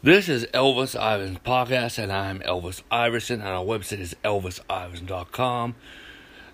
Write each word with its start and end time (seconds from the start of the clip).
This 0.00 0.28
is 0.28 0.46
Elvis 0.54 0.96
Iverson 0.96 1.40
podcast, 1.44 1.98
and 1.98 2.12
I'm 2.12 2.38
Elvis 2.42 2.82
Iverson, 2.88 3.40
and 3.40 3.48
our 3.48 3.64
website 3.64 3.98
is 3.98 4.14
elvisiverson.com. 4.22 5.74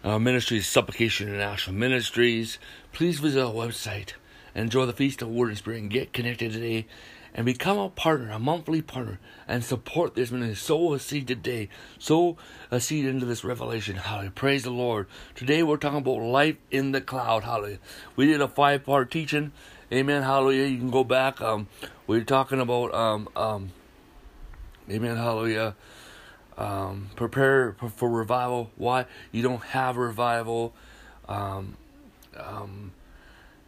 Our 0.03 0.19
ministry 0.19 0.57
is 0.57 0.67
Supplication 0.67 1.29
International 1.29 1.77
Ministries. 1.77 2.59
Please 2.93 3.21
visit 3.21 3.45
our 3.45 3.53
website 3.53 4.15
enjoy 4.55 4.87
the 4.87 4.95
Feast 4.95 5.20
of 5.20 5.29
Word 5.29 5.48
and 5.48 5.59
Spirit 5.59 5.83
and 5.83 5.91
get 5.91 6.15
connected 6.15 6.52
today 6.52 6.87
and 7.34 7.45
become 7.45 7.77
a 7.77 7.91
partner, 7.91 8.30
a 8.30 8.38
monthly 8.38 8.80
partner, 8.80 9.19
and 9.48 9.65
support 9.65 10.15
this 10.15 10.30
ministry. 10.30 10.55
Sow 10.55 10.95
a 10.95 10.98
seed 11.01 11.27
today. 11.27 11.69
Sow 11.98 12.38
a 12.70 12.80
seed 12.80 13.05
into 13.05 13.27
this 13.27 13.45
revelation. 13.45 13.97
Hallelujah. 13.97 14.30
Praise 14.30 14.62
the 14.62 14.70
Lord. 14.70 15.06
Today 15.34 15.62
we're 15.62 15.77
talking 15.77 15.98
about 15.98 16.20
life 16.20 16.56
in 16.70 16.92
the 16.92 17.01
cloud. 17.01 17.42
Hallelujah. 17.42 17.80
We 18.15 18.27
did 18.27 18.41
a 18.41 18.48
five 18.48 18.84
part 18.84 19.11
teaching. 19.11 19.52
Amen. 19.95 20.25
Hallelujah. 20.25 20.66
You 20.66 20.79
can 20.79 20.91
go 20.91 21.05
back. 21.05 21.41
Um, 21.41 21.69
we 22.09 22.19
are 22.19 22.25
talking 22.25 22.59
about 22.59 22.93
um, 22.93 23.29
um, 23.37 23.71
Amen. 24.91 25.16
Hallelujah. 25.16 25.77
Um, 26.59 27.11
prepare 27.15 27.77
for 27.95 28.11
revival. 28.11 28.73
Why 28.75 29.07
you 29.30 29.45
don't 29.45 29.62
have 29.62 29.97
revival. 29.97 30.75
Um, 31.29 31.77
um, 32.37 32.91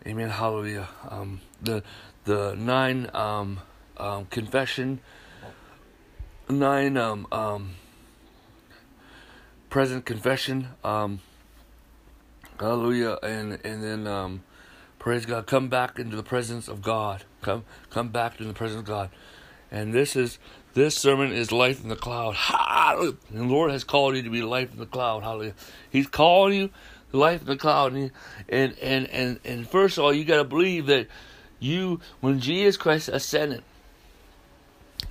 amen. 0.05 0.31
Hallelujah. 0.31 0.89
Um, 1.09 1.43
the 1.63 1.85
the 2.25 2.57
nine 2.59 3.09
um, 3.15 3.61
um, 3.97 4.27
confession, 4.27 4.99
nine 6.49 6.97
um, 6.97 7.29
um, 7.31 7.71
present 9.71 10.05
confession. 10.05 10.71
Um, 10.83 11.21
hallelujah. 12.59 13.17
And 13.23 13.61
and 13.65 13.85
then 13.85 14.09
um, 14.09 14.43
praise 15.07 15.25
God. 15.25 15.47
Come 15.47 15.69
back 15.69 16.01
into 16.01 16.17
the 16.17 16.25
presence 16.25 16.67
of 16.67 16.83
God. 16.83 17.23
Come 17.41 17.65
come 17.91 18.09
back 18.09 18.39
to 18.39 18.45
the 18.45 18.53
presence 18.53 18.81
of 18.81 18.87
God. 18.87 19.09
And 19.71 19.95
this 19.95 20.17
is 20.17 20.41
this 20.75 20.97
sermon 20.97 21.31
is 21.31 21.53
life 21.53 21.81
in 21.81 21.89
the 21.89 21.95
cloud. 21.95 22.35
Hallelujah. 22.35 23.15
And 23.31 23.39
the 23.39 23.45
Lord 23.45 23.71
has 23.71 23.85
called 23.85 24.17
you 24.17 24.25
to 24.25 24.31
be 24.31 24.43
life 24.43 24.73
in 24.73 24.81
the 24.81 24.87
cloud. 24.87 25.23
Hallelujah. 25.23 25.55
He's 25.89 26.09
calling 26.09 26.55
you 26.55 26.71
life 27.13 27.43
in 27.43 27.47
the 27.47 27.57
cloud. 27.57 27.93
And 27.93 28.11
and 28.49 28.77
and 28.81 29.09
and, 29.11 29.39
and 29.45 29.69
first 29.71 29.97
of 29.97 30.03
all, 30.03 30.13
you 30.13 30.25
got 30.25 30.39
to 30.39 30.45
believe 30.45 30.87
that 30.87 31.07
you 31.61 32.01
when 32.19 32.41
Jesus 32.41 32.77
Christ 32.77 33.09
ascended, 33.09 33.63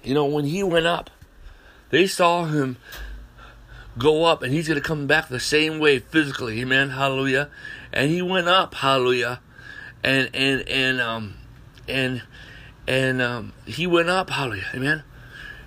you 0.04 0.14
know, 0.14 0.26
when 0.26 0.44
he 0.44 0.62
went 0.62 0.88
up, 0.88 1.10
they 1.92 2.06
saw 2.06 2.44
him 2.44 2.76
go 3.98 4.26
up 4.26 4.44
and 4.44 4.52
he's 4.54 4.68
going 4.68 4.76
to 4.76 4.86
come 4.86 5.08
back 5.08 5.30
the 5.30 5.40
same 5.40 5.80
way 5.80 6.00
physically. 6.00 6.60
Amen. 6.60 6.90
Hallelujah. 6.90 7.50
And 7.94 8.12
he 8.12 8.22
went 8.22 8.50
up. 8.50 8.74
Hallelujah. 8.74 9.40
And 10.06 10.30
and 10.36 10.70
and 10.70 11.02
um 11.02 11.34
and 11.88 12.22
and 12.88 13.22
um 13.22 13.54
he 13.66 13.88
went 13.88 14.10
up. 14.10 14.30
Hallelujah. 14.30 14.68
Amen. 14.76 15.04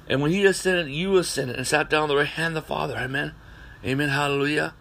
And 0.09 0.23
when 0.23 0.31
he 0.31 0.45
ascended, 0.47 0.89
you 0.89 1.17
ascended 1.17 1.57
and 1.57 1.67
sat 1.67 1.91
down 1.91 2.05
on 2.05 2.09
the 2.09 2.17
right 2.17 2.27
hand 2.27 2.57
of 2.57 2.63
the 2.63 2.69
Father. 2.69 2.97
Amen. 2.97 3.35
Amen. 3.85 4.11
Hallelujah. 4.11 4.75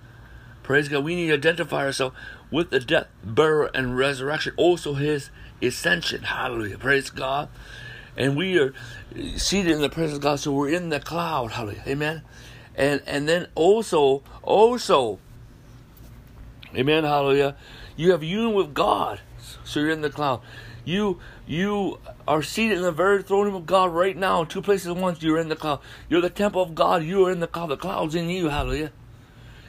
Praise 0.61 0.87
God. 0.87 1.03
We 1.03 1.15
need 1.15 1.27
to 1.27 1.33
identify 1.33 1.85
ourselves 1.85 2.15
with 2.51 2.69
the 2.69 2.79
death, 2.79 3.07
burial, 3.23 3.71
and 3.73 3.97
resurrection. 3.97 4.53
Also 4.57 4.93
his 4.93 5.31
ascension. 5.61 6.23
Hallelujah. 6.23 6.77
Praise 6.77 7.09
God. 7.09 7.49
And 8.15 8.37
we 8.37 8.59
are 8.59 8.73
seated 9.37 9.71
in 9.71 9.81
the 9.81 9.89
presence 9.89 10.17
of 10.17 10.21
God, 10.21 10.39
so 10.39 10.51
we're 10.51 10.69
in 10.69 10.89
the 10.89 10.99
cloud. 10.99 11.53
Hallelujah. 11.53 11.83
Amen. 11.87 12.21
And 12.75 13.01
and 13.07 13.27
then 13.27 13.47
also, 13.55 14.23
also, 14.43 15.19
Amen. 16.75 17.03
Hallelujah. 17.03 17.55
You 17.95 18.11
have 18.11 18.23
union 18.23 18.53
with 18.53 18.73
God, 18.73 19.21
so 19.67 19.79
you're 19.79 19.89
in 19.89 20.01
the 20.01 20.09
cloud. 20.09 20.41
You 20.85 21.19
you 21.45 21.99
are 22.27 22.41
seated 22.41 22.77
in 22.77 22.83
the 22.83 22.91
very 22.91 23.21
throne 23.21 23.53
of 23.53 23.65
God 23.65 23.93
right 23.93 24.15
now. 24.15 24.43
Two 24.43 24.61
places 24.61 24.87
at 24.87 24.95
once. 24.95 25.21
You're 25.21 25.39
in 25.39 25.49
the 25.49 25.55
cloud. 25.55 25.79
You're 26.09 26.21
the 26.21 26.29
temple 26.29 26.61
of 26.61 26.75
God. 26.75 27.03
You 27.03 27.25
are 27.25 27.31
in 27.31 27.39
the 27.39 27.47
cloud. 27.47 27.67
The 27.67 27.77
cloud's 27.77 28.15
in 28.15 28.29
you. 28.29 28.49
Hallelujah. 28.49 28.91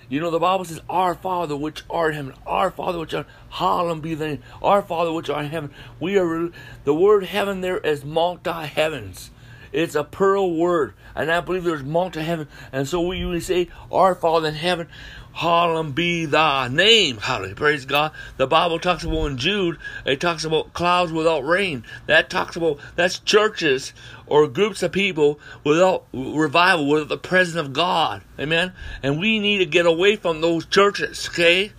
You 0.08 0.20
know, 0.20 0.30
the 0.30 0.38
Bible 0.38 0.64
says, 0.64 0.80
Our 0.88 1.14
Father 1.14 1.56
which 1.56 1.82
art 1.90 2.12
in 2.12 2.16
heaven, 2.16 2.34
our 2.46 2.70
Father 2.70 2.98
which 2.98 3.12
art, 3.12 3.26
hallowed 3.50 4.00
be 4.00 4.14
thy 4.14 4.28
name, 4.28 4.42
our 4.62 4.80
Father 4.80 5.12
which 5.12 5.28
art 5.28 5.44
in 5.44 5.50
heaven. 5.50 5.70
We 6.00 6.16
are, 6.16 6.50
the 6.84 6.94
word 6.94 7.24
heaven 7.24 7.60
there 7.60 7.78
is 7.78 8.04
multi 8.04 8.50
heavens. 8.50 9.30
It's 9.72 9.94
a 9.94 10.04
pearl 10.04 10.54
word, 10.54 10.94
and 11.14 11.30
I 11.30 11.40
believe 11.40 11.64
there's 11.64 11.82
multi 11.82 12.20
heaven. 12.20 12.48
And 12.72 12.88
so 12.88 13.00
we 13.00 13.18
usually 13.18 13.40
say, 13.40 13.68
Our 13.90 14.14
Father 14.14 14.48
in 14.48 14.54
heaven, 14.54 14.88
hallowed 15.34 15.94
be 15.94 16.24
thy 16.24 16.68
name. 16.68 17.18
Hallelujah. 17.18 17.54
Praise 17.54 17.84
God. 17.84 18.12
The 18.36 18.46
Bible 18.46 18.78
talks 18.78 19.04
about 19.04 19.26
in 19.26 19.38
Jude, 19.38 19.78
it 20.04 20.20
talks 20.20 20.44
about 20.44 20.72
clouds 20.72 21.12
without 21.12 21.46
rain. 21.46 21.84
That 22.06 22.30
talks 22.30 22.56
about, 22.56 22.78
that's 22.96 23.18
churches 23.20 23.92
or 24.26 24.48
groups 24.48 24.82
of 24.82 24.92
people 24.92 25.38
without 25.64 26.06
revival, 26.12 26.88
without 26.88 27.08
the 27.08 27.18
presence 27.18 27.56
of 27.56 27.72
God. 27.72 28.22
Amen. 28.38 28.72
And 29.02 29.20
we 29.20 29.38
need 29.38 29.58
to 29.58 29.66
get 29.66 29.86
away 29.86 30.16
from 30.16 30.40
those 30.40 30.66
churches. 30.66 31.28
Okay. 31.28 31.72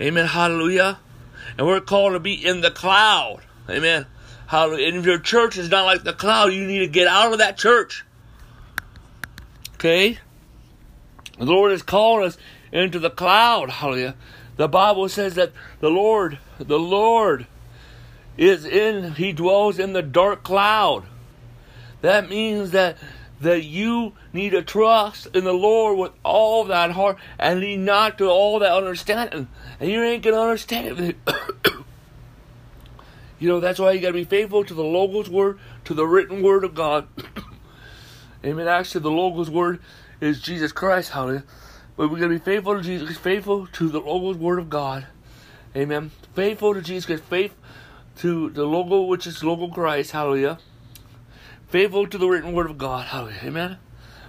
Amen. 0.00 0.26
Hallelujah. 0.26 0.98
And 1.58 1.66
we're 1.66 1.80
called 1.80 2.14
to 2.14 2.20
be 2.20 2.34
in 2.34 2.62
the 2.62 2.70
cloud. 2.70 3.40
Amen. 3.68 4.06
Hallelujah. 4.50 4.88
And 4.88 4.96
if 4.96 5.06
your 5.06 5.20
church 5.20 5.56
is 5.56 5.70
not 5.70 5.84
like 5.84 6.02
the 6.02 6.12
cloud, 6.12 6.52
you 6.52 6.66
need 6.66 6.80
to 6.80 6.88
get 6.88 7.06
out 7.06 7.32
of 7.32 7.38
that 7.38 7.56
church. 7.56 8.04
Okay. 9.74 10.18
The 11.38 11.44
Lord 11.44 11.70
is 11.70 11.84
calling 11.84 12.26
us 12.26 12.36
into 12.72 12.98
the 12.98 13.10
cloud. 13.10 13.70
Hallelujah. 13.70 14.16
The 14.56 14.66
Bible 14.66 15.08
says 15.08 15.36
that 15.36 15.52
the 15.78 15.88
Lord, 15.88 16.40
the 16.58 16.80
Lord 16.80 17.46
is 18.36 18.64
in, 18.64 19.12
He 19.12 19.32
dwells 19.32 19.78
in 19.78 19.92
the 19.92 20.02
dark 20.02 20.42
cloud. 20.42 21.04
That 22.00 22.28
means 22.28 22.72
that 22.72 22.96
that 23.40 23.62
you 23.62 24.14
need 24.32 24.50
to 24.50 24.62
trust 24.62 25.28
in 25.28 25.44
the 25.44 25.54
Lord 25.54 25.96
with 25.96 26.12
all 26.24 26.64
that 26.64 26.90
heart 26.90 27.18
and 27.38 27.60
lean 27.60 27.84
not 27.84 28.18
to 28.18 28.28
all 28.28 28.58
that 28.58 28.72
understanding. 28.72 29.46
And 29.78 29.88
you 29.88 30.02
ain't 30.02 30.24
gonna 30.24 30.40
understand 30.40 30.98
it. 30.98 31.16
you 33.40 33.48
know, 33.48 33.58
that's 33.58 33.80
why 33.80 33.90
you 33.92 34.00
gotta 34.00 34.12
be 34.12 34.24
faithful 34.24 34.64
to 34.64 34.74
the 34.74 34.84
Logos 34.84 35.28
word, 35.28 35.58
to 35.86 35.94
the 35.94 36.06
written 36.06 36.42
word 36.42 36.62
of 36.62 36.74
God. 36.74 37.08
Amen. 38.44 38.68
Actually 38.68 39.02
the 39.02 39.10
Logos 39.10 39.50
word 39.50 39.80
is 40.20 40.40
Jesus 40.40 40.70
Christ, 40.70 41.10
hallelujah. 41.10 41.44
But 41.96 42.10
we're 42.10 42.20
gonna 42.20 42.34
be 42.34 42.38
faithful 42.38 42.76
to 42.76 42.82
Jesus, 42.82 43.16
faithful 43.16 43.66
to 43.66 43.88
the 43.88 44.00
Logos 44.00 44.36
word 44.36 44.60
of 44.60 44.70
God. 44.70 45.08
Amen. 45.74 46.12
Faithful 46.34 46.74
to 46.74 46.80
Jesus 46.80 47.06
Christ, 47.06 47.24
faith 47.24 47.56
to 48.18 48.50
the 48.50 48.64
logo 48.64 49.02
which 49.02 49.26
is 49.26 49.42
logo 49.42 49.66
Christ, 49.66 50.12
hallelujah 50.12 50.58
faithful 51.70 52.06
to 52.08 52.18
the 52.18 52.28
written 52.28 52.52
word 52.52 52.68
of 52.68 52.76
God. 52.76 53.06
Hallelujah. 53.06 53.40
Amen. 53.44 53.78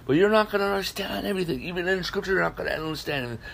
But 0.06 0.16
you're 0.16 0.30
not 0.30 0.50
going 0.50 0.60
to 0.60 0.68
understand 0.68 1.26
everything. 1.26 1.60
Even 1.62 1.88
in 1.88 2.02
Scripture, 2.04 2.32
you're 2.32 2.42
not 2.42 2.56
going 2.56 2.68
to 2.68 2.76
understand 2.76 3.24
everything. 3.24 3.44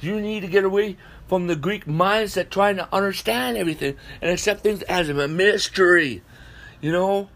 You 0.00 0.20
need 0.20 0.40
to 0.40 0.48
get 0.48 0.64
away 0.64 0.96
from 1.28 1.46
the 1.46 1.56
Greek 1.56 1.84
mindset 1.84 2.50
trying 2.50 2.76
to 2.76 2.92
understand 2.92 3.56
everything 3.56 3.96
and 4.20 4.30
accept 4.30 4.62
things 4.62 4.82
as 4.82 5.08
a 5.08 5.28
mystery. 5.28 6.22
You 6.80 6.92
know? 6.92 7.28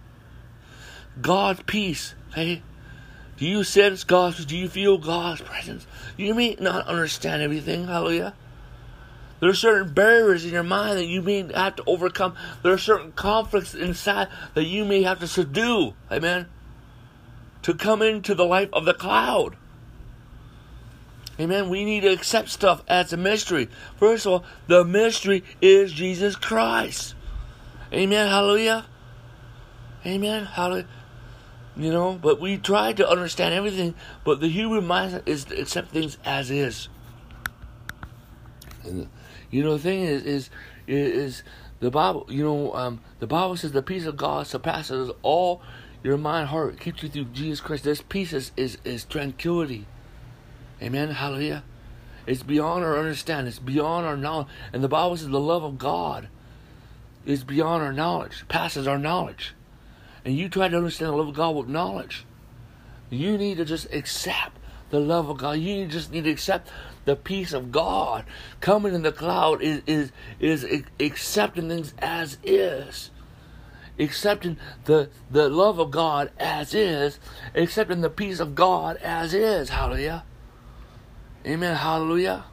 God's 1.20 1.62
peace. 1.64 2.14
Hey? 2.34 2.62
Do 3.36 3.46
you 3.46 3.64
sense 3.64 4.04
God's 4.04 4.44
do 4.46 4.56
you 4.56 4.68
feel 4.68 4.98
God's 4.98 5.42
presence? 5.42 5.86
You 6.16 6.34
may 6.34 6.56
not 6.58 6.86
understand 6.86 7.42
everything, 7.42 7.86
hallelujah. 7.86 8.34
There 9.40 9.50
are 9.50 9.54
certain 9.54 9.92
barriers 9.92 10.44
in 10.44 10.52
your 10.52 10.62
mind 10.62 10.98
that 10.98 11.06
you 11.06 11.20
may 11.20 11.52
have 11.52 11.74
to 11.76 11.84
overcome. 11.84 12.36
There 12.62 12.72
are 12.72 12.78
certain 12.78 13.10
conflicts 13.10 13.74
inside 13.74 14.28
that 14.54 14.64
you 14.64 14.84
may 14.84 15.02
have 15.02 15.18
to 15.18 15.26
subdue. 15.26 15.94
Amen. 16.12 16.46
To 17.62 17.74
come 17.74 18.02
into 18.02 18.36
the 18.36 18.44
life 18.44 18.68
of 18.72 18.84
the 18.84 18.94
cloud. 18.94 19.56
Amen. 21.42 21.68
We 21.68 21.84
need 21.84 22.02
to 22.02 22.12
accept 22.12 22.50
stuff 22.50 22.84
as 22.86 23.12
a 23.12 23.16
mystery. 23.16 23.68
First 23.96 24.26
of 24.26 24.32
all, 24.32 24.44
the 24.68 24.84
mystery 24.84 25.42
is 25.60 25.92
Jesus 25.92 26.36
Christ. 26.36 27.16
Amen. 27.92 28.28
Hallelujah. 28.28 28.86
Amen. 30.06 30.44
Hallelujah. 30.44 30.86
You 31.76 31.90
know, 31.90 32.12
but 32.12 32.40
we 32.40 32.58
try 32.58 32.92
to 32.92 33.08
understand 33.08 33.54
everything, 33.54 33.96
but 34.24 34.40
the 34.40 34.48
human 34.48 34.86
mindset 34.86 35.22
is 35.26 35.44
to 35.46 35.60
accept 35.60 35.90
things 35.90 36.16
as 36.24 36.48
is. 36.48 36.88
And 38.84 39.08
you 39.50 39.64
know, 39.64 39.72
the 39.72 39.82
thing 39.82 40.02
is, 40.02 40.22
is, 40.22 40.50
is 40.86 41.42
the 41.80 41.90
Bible. 41.90 42.26
You 42.28 42.44
know, 42.44 42.74
um, 42.74 43.00
the 43.18 43.26
Bible 43.26 43.56
says 43.56 43.72
the 43.72 43.82
peace 43.82 44.06
of 44.06 44.16
God 44.16 44.46
surpasses 44.46 45.10
all 45.22 45.60
your 46.04 46.18
mind, 46.18 46.50
heart, 46.50 46.78
keeps 46.78 47.02
you 47.02 47.08
through 47.08 47.24
Jesus 47.26 47.60
Christ. 47.60 47.82
This 47.82 48.00
peace 48.00 48.32
is, 48.32 48.52
is, 48.56 48.78
is 48.84 49.04
tranquility. 49.04 49.86
Amen. 50.82 51.10
Hallelujah. 51.10 51.62
It's 52.26 52.42
beyond 52.42 52.84
our 52.84 52.98
understanding. 52.98 53.46
It's 53.46 53.58
beyond 53.58 54.04
our 54.04 54.16
knowledge. 54.16 54.48
And 54.72 54.82
the 54.82 54.88
Bible 54.88 55.16
says 55.16 55.28
the 55.28 55.40
love 55.40 55.62
of 55.62 55.78
God 55.78 56.28
is 57.24 57.44
beyond 57.44 57.82
our 57.82 57.92
knowledge, 57.92 58.44
passes 58.48 58.86
our 58.86 58.98
knowledge. 58.98 59.54
And 60.24 60.36
you 60.36 60.48
try 60.48 60.68
to 60.68 60.76
understand 60.76 61.12
the 61.12 61.16
love 61.16 61.28
of 61.28 61.34
God 61.34 61.54
with 61.56 61.68
knowledge. 61.68 62.24
You 63.10 63.38
need 63.38 63.58
to 63.58 63.64
just 63.64 63.92
accept 63.92 64.58
the 64.90 65.00
love 65.00 65.28
of 65.28 65.38
God. 65.38 65.58
You 65.58 65.86
just 65.86 66.12
need 66.12 66.24
to 66.24 66.30
accept 66.30 66.68
the 67.04 67.16
peace 67.16 67.52
of 67.52 67.72
God 67.72 68.24
coming 68.60 68.94
in 68.94 69.02
the 69.02 69.12
cloud 69.12 69.62
is 69.62 69.82
is 69.86 70.12
is 70.40 70.84
accepting 71.00 71.68
things 71.68 71.94
as 71.98 72.38
is. 72.44 73.10
accepting 73.98 74.56
the, 74.84 75.10
the 75.30 75.48
love 75.48 75.78
of 75.78 75.90
God 75.90 76.30
as 76.38 76.74
is, 76.74 77.18
accepting 77.54 78.00
the 78.00 78.10
peace 78.10 78.40
of 78.40 78.54
God 78.54 78.96
as 78.96 79.34
is. 79.34 79.70
Hallelujah. 79.70 80.24
Amen. 81.46 81.76
Hallelujah. 81.76 82.44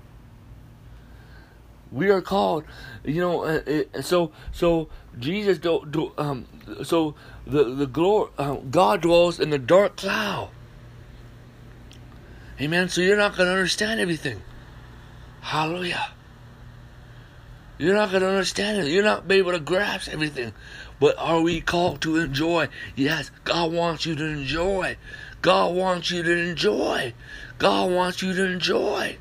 We 1.91 2.09
are 2.09 2.21
called, 2.21 2.63
you 3.03 3.19
know, 3.19 3.43
uh, 3.43 4.01
so 4.01 4.31
so 4.51 4.89
Jesus 5.17 5.57
do, 5.57 5.85
do 5.89 6.11
um 6.17 6.45
so 6.83 7.15
the 7.47 7.63
the 7.63 7.87
glory 7.87 8.29
um, 8.37 8.69
God 8.69 9.01
dwells 9.01 9.39
in 9.39 9.49
the 9.49 9.57
dark 9.57 9.97
cloud. 9.97 10.49
Amen. 12.61 12.89
So 12.89 13.01
you're 13.01 13.17
not 13.17 13.37
going 13.37 13.47
to 13.47 13.53
understand 13.53 13.99
everything. 13.99 14.41
Hallelujah. 15.41 16.11
You're 17.77 17.95
not 17.95 18.11
going 18.11 18.21
to 18.21 18.29
understand 18.29 18.85
it. 18.85 18.91
You're 18.91 19.03
not 19.03 19.27
be 19.27 19.35
able 19.35 19.53
to 19.53 19.59
grasp 19.59 20.09
everything. 20.09 20.53
But 20.99 21.17
are 21.17 21.39
we 21.39 21.61
called 21.61 22.01
to 22.01 22.17
enjoy? 22.17 22.67
Yes, 22.95 23.31
God 23.45 23.71
wants 23.71 24.05
you 24.05 24.15
to 24.15 24.25
enjoy. 24.25 24.97
God 25.41 25.75
wants 25.75 26.11
you 26.11 26.23
to 26.23 26.31
enjoy. 26.31 27.13
God 27.57 27.91
wants 27.91 28.21
you 28.21 28.33
to 28.33 28.45
enjoy. 28.45 29.17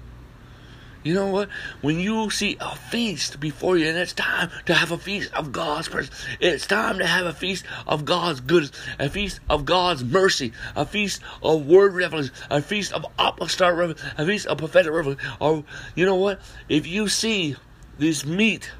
You 1.04 1.14
know 1.14 1.28
what? 1.28 1.48
When 1.80 2.00
you 2.00 2.28
see 2.28 2.56
a 2.60 2.74
feast 2.74 3.38
before 3.38 3.78
you, 3.78 3.86
and 3.86 3.96
it's 3.96 4.12
time 4.12 4.50
to 4.66 4.74
have 4.74 4.90
a 4.90 4.98
feast 4.98 5.32
of 5.32 5.52
God's 5.52 5.88
presence, 5.88 6.14
it's 6.40 6.66
time 6.66 6.98
to 6.98 7.06
have 7.06 7.24
a 7.24 7.32
feast 7.32 7.64
of 7.86 8.04
God's 8.04 8.40
goodness, 8.40 8.72
a 8.98 9.08
feast 9.08 9.40
of 9.48 9.64
God's 9.64 10.02
mercy, 10.02 10.52
a 10.74 10.84
feast 10.84 11.22
of 11.42 11.66
word 11.66 11.94
revelation, 11.94 12.34
a 12.50 12.60
feast 12.60 12.92
of 12.92 13.06
apostolic 13.18 13.78
revelation, 13.78 14.10
a 14.18 14.26
feast 14.26 14.46
of 14.48 14.58
prophetic 14.58 14.92
revelation. 14.92 15.22
Or, 15.40 15.64
you 15.94 16.04
know 16.04 16.16
what? 16.16 16.40
If 16.68 16.86
you 16.86 17.08
see 17.08 17.56
these 17.98 18.26
meat, 18.26 18.72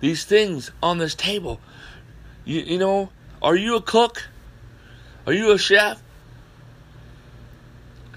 these 0.00 0.24
things 0.24 0.70
on 0.82 0.98
this 0.98 1.14
table, 1.14 1.58
you, 2.44 2.60
you 2.60 2.78
know, 2.78 3.08
are 3.40 3.56
you 3.56 3.76
a 3.76 3.82
cook? 3.82 4.28
Are 5.26 5.32
you 5.32 5.52
a 5.52 5.58
chef? 5.58 6.02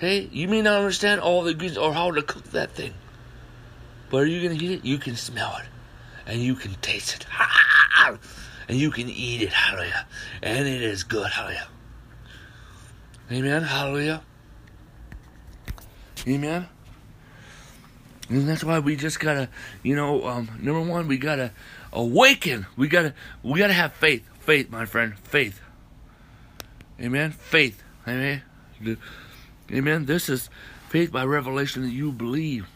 Okay, 0.02 0.28
you 0.32 0.48
may 0.48 0.64
not 0.64 0.80
understand 0.80 1.22
all 1.22 1.44
the 1.44 1.52
ingredients 1.52 1.78
or 1.78 1.94
how 1.94 2.10
to 2.10 2.24
cook 2.24 2.46
that 2.54 2.72
thing, 2.72 2.96
but 4.10 4.24
are 4.24 4.26
you 4.26 4.42
gonna 4.42 4.60
eat 4.60 4.72
it? 4.72 4.84
You 4.84 4.98
can 4.98 5.16
smell 5.16 5.56
it, 5.62 5.68
and 6.26 6.42
you 6.42 6.56
can 6.56 6.74
taste 6.82 7.18
it, 7.18 7.28
and 8.68 8.80
you 8.80 8.90
can 8.90 9.08
eat 9.08 9.44
it. 9.44 9.54
Hallelujah! 9.54 10.08
And 10.42 10.68
it 10.68 10.82
is 10.82 11.04
good. 11.04 11.30
Hallelujah! 11.30 11.68
Amen. 13.32 13.62
Hallelujah. 13.62 14.24
Amen. 16.28 16.68
And 18.28 18.50
that's 18.50 18.64
why 18.64 18.80
we 18.80 18.96
just 18.96 19.20
gotta, 19.20 19.50
you 19.84 19.96
know, 19.96 20.26
um, 20.26 20.50
number 20.60 20.82
one, 20.82 21.08
we 21.08 21.20
gotta 21.20 21.52
awaken. 21.94 22.66
We 22.76 22.88
gotta, 22.88 23.14
we 23.44 23.60
gotta 23.60 23.74
have 23.74 23.94
faith. 23.94 24.28
Faith, 24.40 24.72
my 24.72 24.86
friend. 24.86 25.16
Faith. 25.20 25.62
Amen. 27.00 27.34
Faith. 27.34 27.84
Amen. 28.08 28.42
Amen. 29.72 30.06
This 30.06 30.28
is 30.28 30.50
faith 30.90 31.12
by 31.12 31.24
revelation 31.24 31.84
that 31.84 31.92
you 31.92 32.12
believe. 32.12 32.68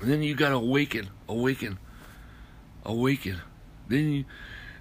And 0.00 0.10
then 0.10 0.22
you 0.22 0.34
got 0.34 0.48
to 0.50 0.54
awaken, 0.54 1.10
awaken, 1.28 1.78
awaken. 2.84 3.40
Then 3.88 4.12
you, 4.12 4.24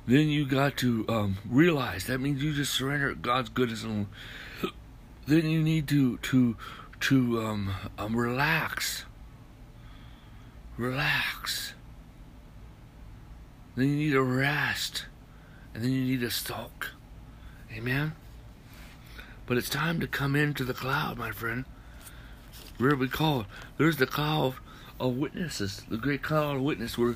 then 0.08 0.30
you 0.30 0.46
got 0.46 0.78
to 0.78 1.06
um, 1.10 1.38
realize. 1.50 2.06
That 2.06 2.20
means 2.20 2.42
you 2.42 2.54
just 2.54 2.74
surrender 2.74 3.14
God's 3.14 3.50
goodness, 3.50 3.84
and 3.84 4.08
then 5.28 5.50
you 5.50 5.62
need 5.62 5.88
to 5.90 6.18
to 6.18 6.56
to 7.02 7.42
um, 7.42 7.76
um, 7.98 8.16
relax. 8.16 9.04
Relax. 10.78 11.74
Then 13.76 13.90
you 13.90 13.96
need 13.96 14.12
to 14.12 14.24
rest, 14.24 15.06
and 15.74 15.84
then 15.84 15.92
you 15.92 16.02
need 16.04 16.22
to 16.22 16.32
soak. 16.32 16.92
Amen. 17.74 18.14
But 19.50 19.58
it's 19.58 19.68
time 19.68 20.00
to 20.00 20.06
come 20.06 20.36
into 20.36 20.64
the 20.64 20.76
cloud, 20.76 21.18
my 21.18 21.32
friend. 21.32 21.66
Where 22.78 22.96
we 22.96 23.08
call? 23.08 23.48
There's 23.78 23.98
the 23.98 24.06
cloud 24.06 24.54
of 25.00 25.18
witnesses, 25.18 25.82
the 25.90 25.98
great 25.98 26.22
cloud 26.22 26.58
of 26.58 26.62
witness. 26.62 27.00
Where, 27.00 27.16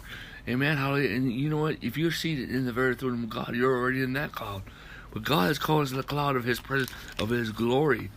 Amen, 0.49 0.77
hallelujah. 0.77 1.15
And 1.15 1.31
you 1.31 1.47
know 1.47 1.57
what? 1.57 1.77
If 1.83 1.95
you're 1.95 2.09
seated 2.09 2.49
in 2.49 2.65
the 2.65 2.73
very 2.73 2.95
throne 2.95 3.25
of 3.25 3.29
God, 3.29 3.55
you're 3.55 3.77
already 3.77 4.01
in 4.01 4.13
that 4.13 4.31
cloud. 4.31 4.63
But 5.11 5.21
God 5.21 5.51
is 5.51 5.59
calling 5.59 5.83
us 5.83 5.91
in 5.91 5.97
the 5.97 6.01
cloud 6.01 6.35
of 6.35 6.43
His 6.43 6.59
presence, 6.59 6.91
of 7.19 7.29
His 7.29 7.51
glory, 7.51 8.09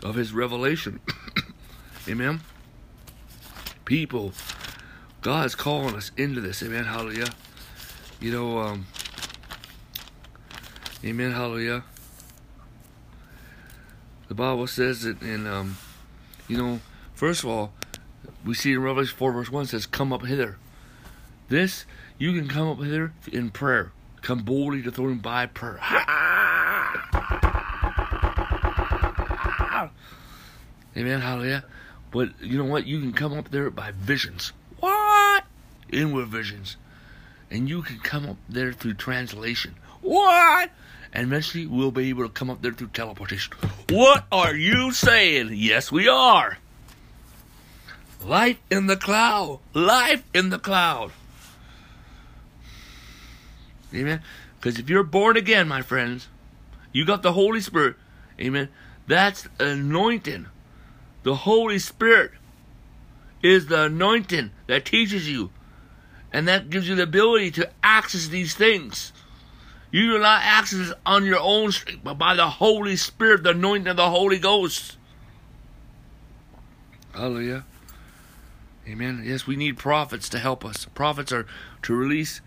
of 0.00 0.14
His 0.14 0.32
revelation. 0.32 1.00
Amen. 2.08 2.42
People, 3.84 4.32
God 5.22 5.46
is 5.46 5.56
calling 5.56 5.96
us 5.96 6.12
into 6.16 6.40
this. 6.40 6.62
Amen. 6.62 6.84
Hallelujah. 6.84 7.30
You 8.20 8.30
know, 8.30 8.58
um, 8.60 8.86
Amen. 11.04 11.32
Hallelujah. 11.32 11.82
The 14.30 14.36
Bible 14.36 14.68
says 14.68 15.04
it 15.04 15.20
in, 15.22 15.44
um, 15.48 15.76
you 16.46 16.56
know, 16.56 16.78
first 17.14 17.42
of 17.42 17.50
all, 17.50 17.72
we 18.44 18.54
see 18.54 18.72
in 18.72 18.80
Revelation 18.80 19.16
4 19.16 19.32
verse 19.32 19.50
1 19.50 19.66
says, 19.66 19.86
Come 19.86 20.12
up 20.12 20.24
hither. 20.24 20.56
This, 21.48 21.84
you 22.16 22.32
can 22.32 22.46
come 22.46 22.68
up 22.68 22.78
hither 22.78 23.12
in 23.32 23.50
prayer. 23.50 23.90
Come 24.22 24.44
boldly 24.44 24.82
to 24.82 24.90
the 24.92 24.96
throne 24.96 25.18
by 25.18 25.46
prayer. 25.46 25.80
Amen, 30.96 31.20
hallelujah. 31.20 31.64
But 32.12 32.40
you 32.40 32.56
know 32.56 32.66
what? 32.66 32.86
You 32.86 33.00
can 33.00 33.12
come 33.12 33.36
up 33.36 33.50
there 33.50 33.68
by 33.68 33.90
visions. 33.90 34.52
What? 34.78 35.42
Inward 35.90 36.28
visions. 36.28 36.76
And 37.50 37.68
you 37.68 37.82
can 37.82 37.98
come 37.98 38.28
up 38.28 38.36
there 38.48 38.72
through 38.72 38.94
translation. 38.94 39.74
What? 40.02 40.70
And 41.12 41.26
eventually 41.26 41.66
we'll 41.66 41.90
be 41.90 42.08
able 42.08 42.24
to 42.24 42.28
come 42.28 42.50
up 42.50 42.62
there 42.62 42.72
through 42.72 42.88
teleportation. 42.88 43.54
What 43.88 44.26
are 44.30 44.54
you 44.54 44.92
saying? 44.92 45.50
Yes, 45.52 45.90
we 45.90 46.08
are. 46.08 46.58
Life 48.24 48.58
in 48.70 48.86
the 48.86 48.96
cloud. 48.96 49.60
Life 49.72 50.22
in 50.34 50.50
the 50.50 50.58
cloud. 50.58 51.12
Amen. 53.94 54.22
Because 54.58 54.78
if 54.78 54.88
you're 54.88 55.02
born 55.02 55.36
again, 55.36 55.66
my 55.66 55.82
friends, 55.82 56.28
you 56.92 57.04
got 57.04 57.22
the 57.22 57.32
Holy 57.32 57.60
Spirit. 57.60 57.96
Amen. 58.38 58.68
That's 59.06 59.48
anointing. 59.58 60.46
The 61.22 61.34
Holy 61.34 61.78
Spirit 61.78 62.32
is 63.42 63.66
the 63.66 63.84
anointing 63.84 64.50
that 64.66 64.84
teaches 64.84 65.28
you. 65.28 65.50
And 66.32 66.46
that 66.46 66.70
gives 66.70 66.88
you 66.88 66.94
the 66.94 67.02
ability 67.02 67.50
to 67.52 67.70
access 67.82 68.28
these 68.28 68.54
things. 68.54 69.12
You 69.90 70.12
do 70.12 70.18
not 70.18 70.42
access 70.44 70.92
on 71.04 71.24
your 71.24 71.40
own 71.40 71.72
strength, 71.72 72.02
but 72.04 72.14
by 72.14 72.34
the 72.34 72.48
Holy 72.48 72.96
Spirit, 72.96 73.42
the 73.42 73.50
anointing 73.50 73.88
of 73.88 73.96
the 73.96 74.10
Holy 74.10 74.38
Ghost. 74.38 74.96
Hallelujah. 77.12 77.64
Amen. 78.86 79.22
Yes, 79.24 79.46
we 79.46 79.56
need 79.56 79.78
prophets 79.78 80.28
to 80.28 80.38
help 80.38 80.64
us. 80.64 80.86
Prophets 80.94 81.32
are 81.32 81.46
to 81.82 81.94
release 81.94 82.40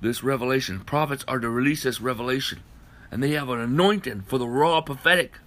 this 0.00 0.22
revelation. 0.22 0.80
Prophets 0.80 1.24
are 1.26 1.40
to 1.40 1.50
release 1.50 1.82
this 1.82 2.00
revelation. 2.00 2.62
And 3.10 3.22
they 3.22 3.32
have 3.32 3.48
an 3.48 3.60
anointing 3.60 4.22
for 4.22 4.38
the 4.38 4.48
raw 4.48 4.80
prophetic. 4.80 5.38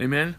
Amen. 0.00 0.36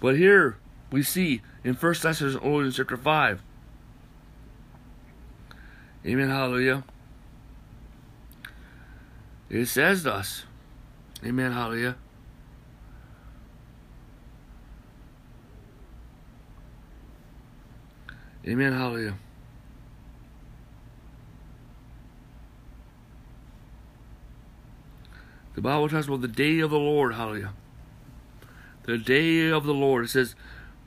But 0.00 0.16
here 0.16 0.56
we 0.90 1.02
see 1.02 1.42
in 1.62 1.74
1 1.74 1.94
Thessalonians 2.02 2.76
chapter 2.76 2.96
5. 2.96 3.42
Amen. 6.06 6.28
Hallelujah. 6.28 6.84
It 9.54 9.66
says 9.66 10.02
thus. 10.02 10.46
Amen. 11.24 11.52
Hallelujah. 11.52 11.94
Amen. 18.44 18.72
Hallelujah. 18.72 19.14
The 25.54 25.60
Bible 25.60 25.88
talks 25.88 26.08
about 26.08 26.22
the 26.22 26.26
day 26.26 26.58
of 26.58 26.70
the 26.70 26.76
Lord. 26.76 27.14
Hallelujah. 27.14 27.52
The 28.82 28.98
day 28.98 29.50
of 29.50 29.66
the 29.66 29.72
Lord. 29.72 30.06
It 30.06 30.08
says, 30.08 30.34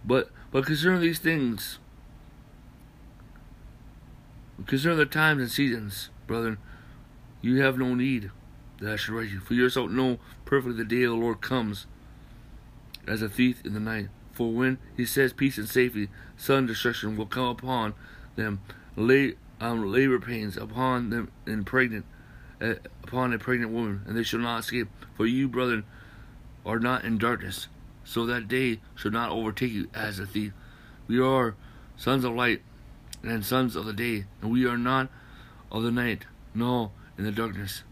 but 0.04 0.30
but 0.52 0.66
concerning 0.66 1.00
these 1.00 1.20
things, 1.20 1.80
concerning 4.66 4.98
the 4.98 5.06
times 5.06 5.42
and 5.42 5.50
seasons, 5.50 6.10
brethren, 6.28 6.58
you 7.42 7.62
have 7.62 7.80
no 7.80 7.96
need 7.96 8.30
that 8.80 8.94
I 8.94 8.96
should 8.96 9.14
write 9.14 9.30
you. 9.30 9.40
For 9.40 9.54
yourself 9.54 9.90
know 9.90 10.20
perfectly 10.46 10.78
the 10.78 10.86
day 10.86 11.06
the 11.06 11.14
Lord 11.14 11.42
comes 11.42 11.88
as 13.08 13.22
a 13.22 13.30
thief 13.30 13.66
in 13.66 13.74
the 13.74 13.80
night. 13.80 14.10
For 14.34 14.52
when 14.52 14.78
he 14.96 15.06
says 15.06 15.34
peace 15.34 15.58
and 15.58 15.68
safety, 15.68 16.10
sudden 16.36 16.68
destruction 16.68 17.18
will 17.18 17.26
come 17.26 17.48
upon 17.48 17.96
them, 18.36 18.62
lay, 18.96 19.36
um, 19.60 19.92
labor 19.92 20.20
pains 20.20 20.58
upon 20.58 21.10
them 21.10 21.32
and 21.46 21.66
pregnant, 21.66 22.06
uh, 22.62 22.76
upon 23.04 23.34
a 23.34 23.40
pregnant 23.40 23.72
woman, 23.72 24.04
and 24.06 24.16
they 24.16 24.24
shall 24.24 24.40
not 24.40 24.60
escape. 24.60 24.90
For 25.16 25.26
you, 25.26 25.48
brethren, 25.48 25.86
are 26.66 26.80
not 26.80 27.04
in 27.04 27.18
darkness, 27.18 27.68
so 28.04 28.26
that 28.28 28.48
day 28.48 28.80
shall 28.94 29.12
not 29.12 29.32
overtake 29.32 29.72
you 29.72 29.90
as 29.96 30.20
a 30.20 30.28
thief. 30.28 30.54
We 31.08 31.20
are 31.20 31.56
sons 31.96 32.24
of 32.24 32.36
light 32.36 32.62
and 33.24 33.44
sons 33.44 33.76
of 33.76 33.86
the 33.86 33.94
day, 33.94 34.26
and 34.42 34.52
we 34.52 34.68
are 34.68 34.78
not 34.78 35.10
of 35.72 35.82
the 35.82 35.92
night 35.92 36.26
no, 36.54 36.92
in 37.18 37.24
the 37.24 37.32
darkness. 37.32 37.84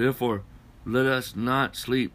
Therefore, 0.00 0.44
let 0.86 1.04
us 1.04 1.36
not 1.36 1.76
sleep 1.76 2.10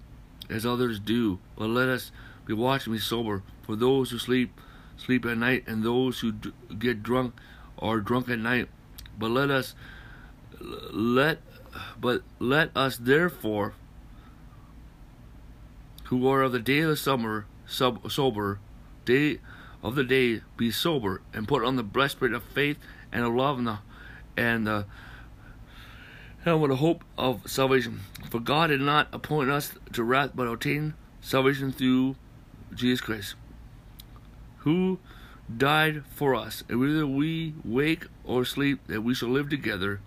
as 0.50 0.66
others 0.66 1.00
do, 1.00 1.38
but 1.56 1.68
let 1.68 1.88
us 1.88 2.12
be 2.44 2.52
watching, 2.52 2.94
be 2.94 2.98
sober. 2.98 3.44
For 3.62 3.76
those 3.76 4.10
who 4.10 4.18
sleep, 4.18 4.60
sleep 4.98 5.24
at 5.24 5.38
night, 5.38 5.66
and 5.68 5.84
those 5.84 6.22
who 6.22 6.32
d- 6.32 6.52
get 6.80 7.04
drunk 7.04 7.36
are 7.78 8.00
drunk 8.00 8.28
at 8.28 8.40
night. 8.40 8.70
But 9.20 9.30
let 9.30 9.52
us 9.52 9.76
let 10.60 11.44
but 12.02 12.24
let 12.40 12.76
us 12.76 12.98
therefore 12.98 13.76
who 16.06 16.28
are 16.28 16.42
of 16.42 16.54
the 16.54 16.60
day 16.60 16.80
of 16.80 16.90
the 16.90 16.98
summer 16.98 17.46
sub, 17.68 18.12
sober 18.12 18.58
day 19.06 19.42
of 19.84 19.94
the 19.94 20.04
day 20.04 20.42
be 20.58 20.72
sober 20.72 21.22
and 21.36 21.48
put 21.48 21.64
on 21.64 21.76
the 21.76 21.84
breastplate 21.84 22.34
of 22.34 22.42
faith 22.42 22.80
and 23.12 23.24
of 23.24 23.36
love 23.36 23.60
and 23.60 23.68
the 23.68 23.78
and 24.36 24.66
the 24.66 24.88
helmet 26.46 26.70
of 26.70 26.78
hope 26.78 27.04
of 27.18 27.42
salvation. 27.50 28.02
For 28.30 28.40
God 28.40 28.68
did 28.68 28.80
not 28.80 29.08
appoint 29.12 29.50
us 29.50 29.74
to 29.94 30.04
wrath, 30.04 30.32
but 30.36 30.48
obtain 30.48 30.94
salvation 31.20 31.72
through 31.72 32.16
Jesus 32.74 33.02
Christ, 33.02 33.34
who 34.58 35.00
died 35.58 36.04
for 36.06 36.36
us, 36.36 36.64
and 36.70 36.80
whether 36.80 37.08
we 37.08 37.56
wake 37.64 38.06
or 38.24 38.46
sleep, 38.46 38.80
that 38.88 39.02
we 39.02 39.16
shall 39.16 39.30
live 39.30 39.50
together. 39.50 40.02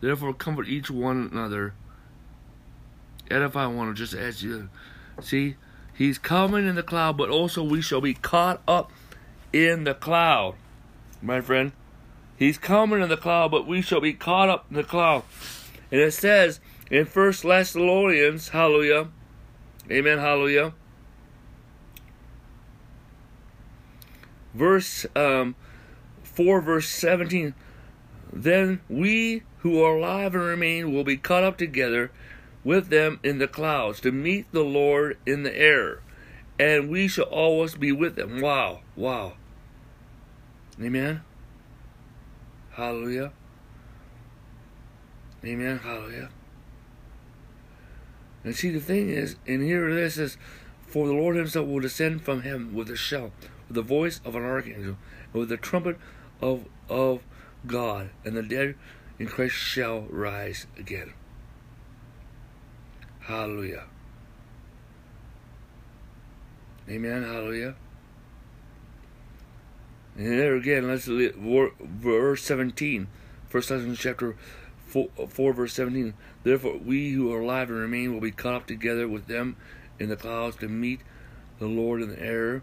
Therefore, 0.00 0.34
comfort 0.34 0.68
each 0.68 0.90
one 0.90 1.30
another. 1.32 1.74
Edify 3.30 3.66
one 3.66 3.86
another, 3.86 3.94
just 3.94 4.14
as 4.14 4.42
you 4.42 4.68
see. 5.20 5.54
He's 5.94 6.18
coming 6.18 6.66
in 6.66 6.74
the 6.74 6.82
cloud, 6.82 7.16
but 7.16 7.30
also 7.30 7.62
we 7.62 7.80
shall 7.80 8.00
be 8.00 8.14
caught 8.14 8.60
up 8.66 8.90
in 9.52 9.84
the 9.84 9.94
cloud, 9.94 10.56
my 11.22 11.40
friend. 11.40 11.70
He's 12.36 12.58
coming 12.58 13.00
in 13.00 13.08
the 13.08 13.16
cloud, 13.16 13.52
but 13.52 13.64
we 13.64 13.80
shall 13.80 14.00
be 14.00 14.12
caught 14.12 14.48
up 14.48 14.66
in 14.68 14.76
the 14.76 14.82
cloud. 14.82 15.22
And 15.90 16.00
it 16.00 16.12
says 16.12 16.60
in 16.90 17.06
First 17.06 17.42
Thessalonians, 17.42 18.48
hallelujah, 18.48 19.08
amen, 19.90 20.18
hallelujah. 20.18 20.74
Verse 24.54 25.04
um, 25.16 25.56
4, 26.22 26.60
verse 26.60 26.88
17. 26.88 27.54
Then 28.32 28.80
we 28.88 29.42
who 29.58 29.82
are 29.82 29.96
alive 29.96 30.34
and 30.34 30.44
remain 30.44 30.92
will 30.92 31.04
be 31.04 31.16
caught 31.16 31.42
up 31.42 31.56
together 31.56 32.10
with 32.64 32.88
them 32.88 33.20
in 33.22 33.38
the 33.38 33.48
clouds 33.48 34.00
to 34.00 34.12
meet 34.12 34.50
the 34.52 34.64
Lord 34.64 35.18
in 35.26 35.42
the 35.42 35.56
air, 35.56 36.02
and 36.58 36.88
we 36.88 37.08
shall 37.08 37.24
always 37.24 37.74
be 37.74 37.92
with 37.92 38.16
them. 38.16 38.40
Wow, 38.40 38.80
wow. 38.96 39.34
Amen. 40.80 41.22
Hallelujah. 42.72 43.32
Amen. 45.46 45.78
Hallelujah. 45.78 46.30
And 48.44 48.54
see, 48.54 48.70
the 48.70 48.80
thing 48.80 49.08
is, 49.08 49.36
and 49.46 49.62
here 49.62 49.88
it 49.88 49.96
is, 49.96 50.14
says, 50.14 50.36
For 50.86 51.06
the 51.06 51.14
Lord 51.14 51.36
himself 51.36 51.66
will 51.66 51.80
descend 51.80 52.22
from 52.22 52.42
heaven 52.42 52.74
with 52.74 52.90
a 52.90 52.96
shout, 52.96 53.32
with 53.68 53.74
the 53.74 53.82
voice 53.82 54.20
of 54.24 54.34
an 54.36 54.44
archangel, 54.44 54.96
and 55.32 55.40
with 55.40 55.48
the 55.48 55.56
trumpet 55.56 55.96
of, 56.40 56.66
of 56.88 57.22
God, 57.66 58.10
and 58.24 58.36
the 58.36 58.42
dead 58.42 58.74
in 59.18 59.26
Christ 59.26 59.54
shall 59.54 60.02
rise 60.02 60.66
again. 60.78 61.14
Hallelujah. 63.20 63.84
Amen. 66.88 67.22
Hallelujah. 67.22 67.74
And 70.16 70.38
there 70.38 70.54
again, 70.54 70.86
let's 70.86 71.08
look 71.08 71.34
verse 71.80 72.42
17. 72.42 73.08
First 73.48 73.70
Thessalonians 73.70 73.98
chapter 73.98 74.36
4, 74.94 75.08
uh, 75.18 75.26
4, 75.26 75.52
verse 75.52 75.74
17. 75.74 76.14
Therefore, 76.44 76.78
we 76.78 77.10
who 77.10 77.32
are 77.32 77.40
alive 77.40 77.68
and 77.68 77.80
remain 77.80 78.14
will 78.14 78.20
be 78.20 78.30
caught 78.30 78.54
up 78.54 78.66
together 78.68 79.08
with 79.08 79.26
them 79.26 79.56
in 79.98 80.08
the 80.08 80.14
clouds 80.14 80.56
to 80.58 80.68
meet 80.68 81.00
the 81.58 81.66
Lord 81.66 82.00
in 82.00 82.10
the 82.10 82.22
air, 82.22 82.62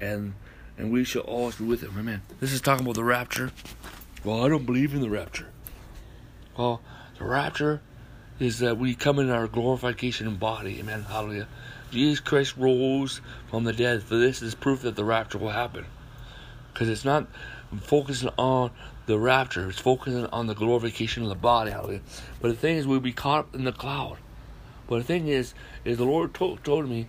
and 0.00 0.34
and 0.76 0.90
we 0.90 1.04
shall 1.04 1.22
always 1.22 1.56
be 1.56 1.64
with 1.64 1.82
him. 1.82 1.94
Amen. 1.96 2.22
This 2.40 2.52
is 2.52 2.60
talking 2.60 2.84
about 2.84 2.96
the 2.96 3.04
rapture. 3.04 3.52
Well, 4.24 4.44
I 4.44 4.48
don't 4.48 4.66
believe 4.66 4.92
in 4.92 5.02
the 5.02 5.10
rapture. 5.10 5.50
Well, 6.56 6.80
the 7.16 7.26
rapture 7.26 7.80
is 8.40 8.58
that 8.58 8.76
we 8.76 8.96
come 8.96 9.20
in 9.20 9.30
our 9.30 9.46
glorification 9.46 10.34
body. 10.36 10.80
Amen. 10.80 11.02
Hallelujah. 11.02 11.46
Jesus 11.92 12.18
Christ 12.18 12.56
rose 12.56 13.20
from 13.48 13.62
the 13.62 13.72
dead. 13.72 14.02
For 14.02 14.16
this 14.16 14.42
is 14.42 14.56
proof 14.56 14.82
that 14.82 14.96
the 14.96 15.04
rapture 15.04 15.38
will 15.38 15.50
happen. 15.50 15.84
Because 16.72 16.88
it's 16.88 17.04
not 17.04 17.26
focusing 17.82 18.30
on 18.38 18.70
the 19.06 19.18
rapture, 19.18 19.68
it's 19.68 19.78
focusing 19.78 20.26
on 20.26 20.46
the 20.46 20.54
glorification 20.54 21.22
of 21.22 21.28
the 21.28 21.34
body. 21.34 21.70
Hallelujah. 21.70 22.02
But 22.40 22.48
the 22.48 22.56
thing 22.56 22.76
is, 22.76 22.86
we'll 22.86 23.00
be 23.00 23.12
caught 23.12 23.40
up 23.40 23.54
in 23.54 23.64
the 23.64 23.72
cloud. 23.72 24.18
But 24.88 24.98
the 24.98 25.04
thing 25.04 25.28
is, 25.28 25.54
is 25.84 25.98
the 25.98 26.04
Lord 26.04 26.34
told, 26.34 26.62
told 26.64 26.88
me, 26.88 27.08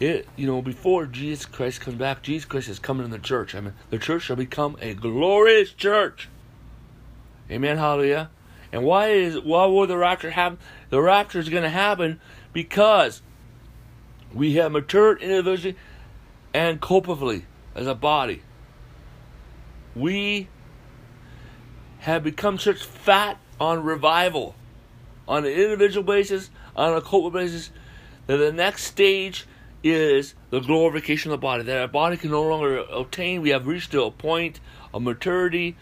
it 0.00 0.26
you 0.36 0.46
know 0.46 0.60
before 0.60 1.06
Jesus 1.06 1.46
Christ 1.46 1.80
comes 1.80 1.96
back, 1.96 2.22
Jesus 2.22 2.44
Christ 2.44 2.68
is 2.68 2.78
coming 2.78 3.04
in 3.04 3.10
the 3.10 3.18
church. 3.18 3.54
I 3.54 3.60
mean, 3.60 3.74
the 3.90 3.98
church 3.98 4.22
shall 4.22 4.36
become 4.36 4.76
a 4.80 4.94
glorious 4.94 5.72
church. 5.72 6.28
Amen. 7.50 7.78
Hallelujah. 7.78 8.30
And 8.72 8.82
why 8.82 9.10
is 9.10 9.38
why 9.38 9.66
will 9.66 9.86
the 9.86 9.96
rapture 9.96 10.30
happen? 10.30 10.58
The 10.90 11.00
rapture 11.00 11.38
is 11.38 11.48
going 11.48 11.62
to 11.62 11.68
happen 11.68 12.20
because 12.52 13.22
we 14.32 14.54
have 14.54 14.72
matured 14.72 15.22
individually 15.22 15.76
and 16.52 16.80
corporately 16.80 17.44
as 17.74 17.86
a 17.86 17.94
body. 17.94 18.42
We 19.94 20.48
have 22.00 22.24
become 22.24 22.58
such 22.58 22.84
fat 22.84 23.38
on 23.60 23.82
revival 23.82 24.54
on 25.26 25.44
an 25.44 25.52
individual 25.52 26.04
basis, 26.04 26.50
on 26.76 26.94
a 26.94 27.00
corporate 27.00 27.44
basis, 27.44 27.70
that 28.26 28.36
the 28.36 28.52
next 28.52 28.84
stage 28.84 29.46
is 29.82 30.34
the 30.50 30.60
glorification 30.60 31.30
of 31.30 31.38
the 31.38 31.42
body. 31.42 31.62
That 31.62 31.80
our 31.80 31.88
body 31.88 32.16
can 32.16 32.30
no 32.30 32.42
longer 32.42 32.78
obtain. 32.78 33.42
We 33.42 33.50
have 33.50 33.66
reached 33.66 33.92
to 33.92 34.02
a 34.04 34.10
point 34.10 34.60
of 34.92 35.02
maturity, 35.02 35.76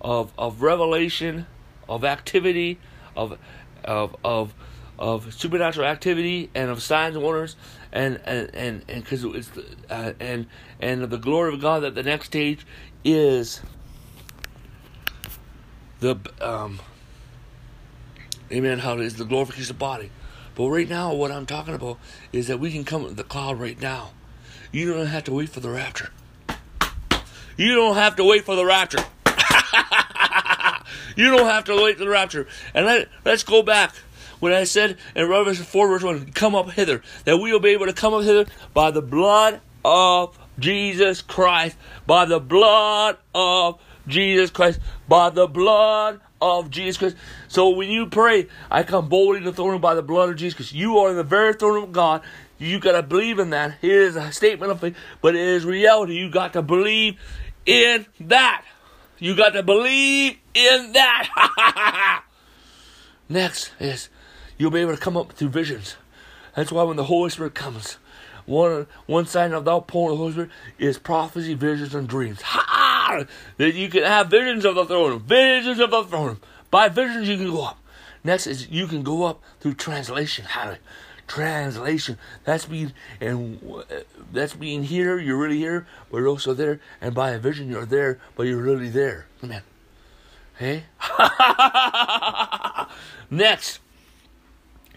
of, 0.00 0.32
of 0.38 0.62
revelation, 0.62 1.46
of 1.88 2.04
activity, 2.04 2.78
of 3.16 3.38
of 3.84 4.16
of 4.24 4.54
of 4.98 5.32
supernatural 5.32 5.86
activity 5.86 6.50
and 6.54 6.70
of 6.70 6.82
signs 6.82 7.14
and 7.14 7.24
wonders 7.24 7.56
and 7.92 8.20
and 8.24 8.50
and 8.54 8.84
because 8.86 9.24
it's 9.24 9.50
uh, 9.88 10.12
and 10.20 10.46
and 10.80 11.02
the 11.04 11.16
glory 11.16 11.54
of 11.54 11.60
God 11.60 11.82
that 11.82 11.94
the 11.94 12.02
next 12.02 12.26
stage 12.26 12.66
is 13.04 13.60
the 16.00 16.16
um 16.40 16.80
amen 18.52 18.78
how 18.78 18.98
is 18.98 19.16
the 19.16 19.24
glorification 19.24 19.62
of 19.62 19.68
the 19.68 19.74
body. 19.74 20.10
But 20.54 20.68
right 20.68 20.88
now 20.88 21.14
what 21.14 21.30
I'm 21.30 21.46
talking 21.46 21.74
about 21.74 21.98
is 22.32 22.48
that 22.48 22.58
we 22.58 22.72
can 22.72 22.84
come 22.84 23.04
to 23.04 23.14
the 23.14 23.24
cloud 23.24 23.60
right 23.60 23.80
now. 23.80 24.10
You 24.72 24.92
don't 24.92 25.06
have 25.06 25.24
to 25.24 25.32
wait 25.32 25.48
for 25.48 25.60
the 25.60 25.70
rapture. 25.70 26.10
You 27.56 27.74
don't 27.74 27.96
have 27.96 28.16
to 28.16 28.24
wait 28.24 28.44
for 28.44 28.54
the 28.54 28.64
rapture. 28.64 29.04
You 31.16 31.32
don't 31.32 31.46
have 31.46 31.64
to 31.64 31.74
wait 31.74 31.98
for 31.98 32.04
the 32.04 32.10
rapture. 32.10 32.46
And 32.74 32.86
let, 32.86 33.08
let's 33.24 33.42
go 33.42 33.60
back. 33.60 33.92
When 34.38 34.52
I 34.52 34.62
said 34.62 34.98
in 35.16 35.28
Revelation 35.28 35.64
4, 35.64 35.88
verse 35.88 36.02
1, 36.04 36.30
come 36.32 36.54
up 36.54 36.70
hither, 36.70 37.02
that 37.24 37.38
we 37.38 37.52
will 37.52 37.58
be 37.58 37.70
able 37.70 37.86
to 37.86 37.92
come 37.92 38.14
up 38.14 38.22
hither 38.22 38.46
by 38.72 38.92
the 38.92 39.02
blood 39.02 39.60
of 39.84 40.37
Jesus 40.58 41.22
Christ, 41.22 41.76
by 42.06 42.24
the 42.24 42.40
blood 42.40 43.18
of 43.34 43.80
Jesus 44.06 44.50
Christ, 44.50 44.80
by 45.08 45.30
the 45.30 45.46
blood 45.46 46.20
of 46.40 46.70
Jesus 46.70 46.96
Christ. 46.96 47.16
So 47.48 47.70
when 47.70 47.90
you 47.90 48.06
pray, 48.06 48.48
I 48.70 48.82
come 48.82 49.08
boldly 49.08 49.40
to 49.40 49.50
the 49.50 49.52
throne 49.52 49.80
by 49.80 49.94
the 49.94 50.02
blood 50.02 50.30
of 50.30 50.36
Jesus 50.36 50.54
Christ. 50.54 50.72
You 50.72 50.98
are 50.98 51.10
in 51.10 51.16
the 51.16 51.22
very 51.24 51.54
throne 51.54 51.82
of 51.82 51.92
God. 51.92 52.22
You 52.58 52.80
got 52.80 52.92
to 52.92 53.02
believe 53.02 53.38
in 53.38 53.50
that. 53.50 53.76
It 53.82 53.90
is 53.90 54.16
a 54.16 54.32
statement 54.32 54.72
of 54.72 54.80
faith, 54.80 54.96
but 55.20 55.34
it 55.34 55.40
is 55.40 55.64
reality. 55.64 56.14
You 56.14 56.30
got 56.30 56.52
to 56.54 56.62
believe 56.62 57.16
in 57.66 58.06
that. 58.20 58.64
You 59.18 59.36
got 59.36 59.50
to 59.50 59.62
believe 59.62 60.38
in 60.54 60.92
that. 60.92 62.24
Next 63.28 63.72
is 63.78 64.08
you'll 64.56 64.70
be 64.70 64.80
able 64.80 64.94
to 64.94 65.00
come 65.00 65.16
up 65.16 65.32
through 65.32 65.50
visions. 65.50 65.96
That's 66.56 66.72
why 66.72 66.82
when 66.82 66.96
the 66.96 67.04
Holy 67.04 67.30
Spirit 67.30 67.54
comes, 67.54 67.98
one 68.48 68.86
one 69.06 69.26
sign 69.26 69.52
of 69.52 69.64
the 69.64 69.72
outpouring 69.72 70.12
of 70.12 70.18
the 70.18 70.22
Holy 70.22 70.32
Spirit 70.32 70.50
is 70.78 70.98
prophecy, 70.98 71.54
visions, 71.54 71.94
and 71.94 72.08
dreams. 72.08 72.40
Ha! 72.42 73.24
That 73.58 73.74
you 73.74 73.88
can 73.88 74.02
have 74.02 74.28
visions 74.28 74.64
of 74.64 74.74
the 74.74 74.84
throne, 74.84 75.20
visions 75.20 75.80
of 75.80 75.90
the 75.90 76.04
throne. 76.04 76.38
By 76.70 76.88
visions 76.88 77.28
you 77.28 77.36
can 77.36 77.50
go 77.50 77.64
up. 77.64 77.78
Next 78.24 78.46
is 78.46 78.68
you 78.68 78.86
can 78.86 79.02
go 79.02 79.24
up 79.24 79.42
through 79.60 79.74
translation. 79.74 80.44
Hallelujah 80.44 80.80
translation. 81.28 82.18
That's 82.44 82.64
being 82.64 82.92
and 83.20 83.60
that's 84.32 84.54
being 84.54 84.82
here. 84.82 85.18
You're 85.18 85.36
really 85.36 85.58
here, 85.58 85.86
but 86.10 86.18
you're 86.18 86.28
also 86.28 86.54
there. 86.54 86.80
And 87.00 87.14
by 87.14 87.30
a 87.30 87.38
vision, 87.38 87.68
you're 87.68 87.86
there, 87.86 88.18
but 88.34 88.44
you're 88.44 88.62
really 88.62 88.88
there. 88.88 89.26
Amen. 89.44 89.62
Hey. 90.58 90.84
Next. 93.30 93.78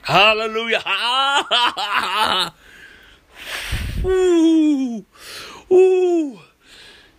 Hallelujah. 0.02 0.82
Ooh. 4.06 5.06
Ooh. 5.72 6.40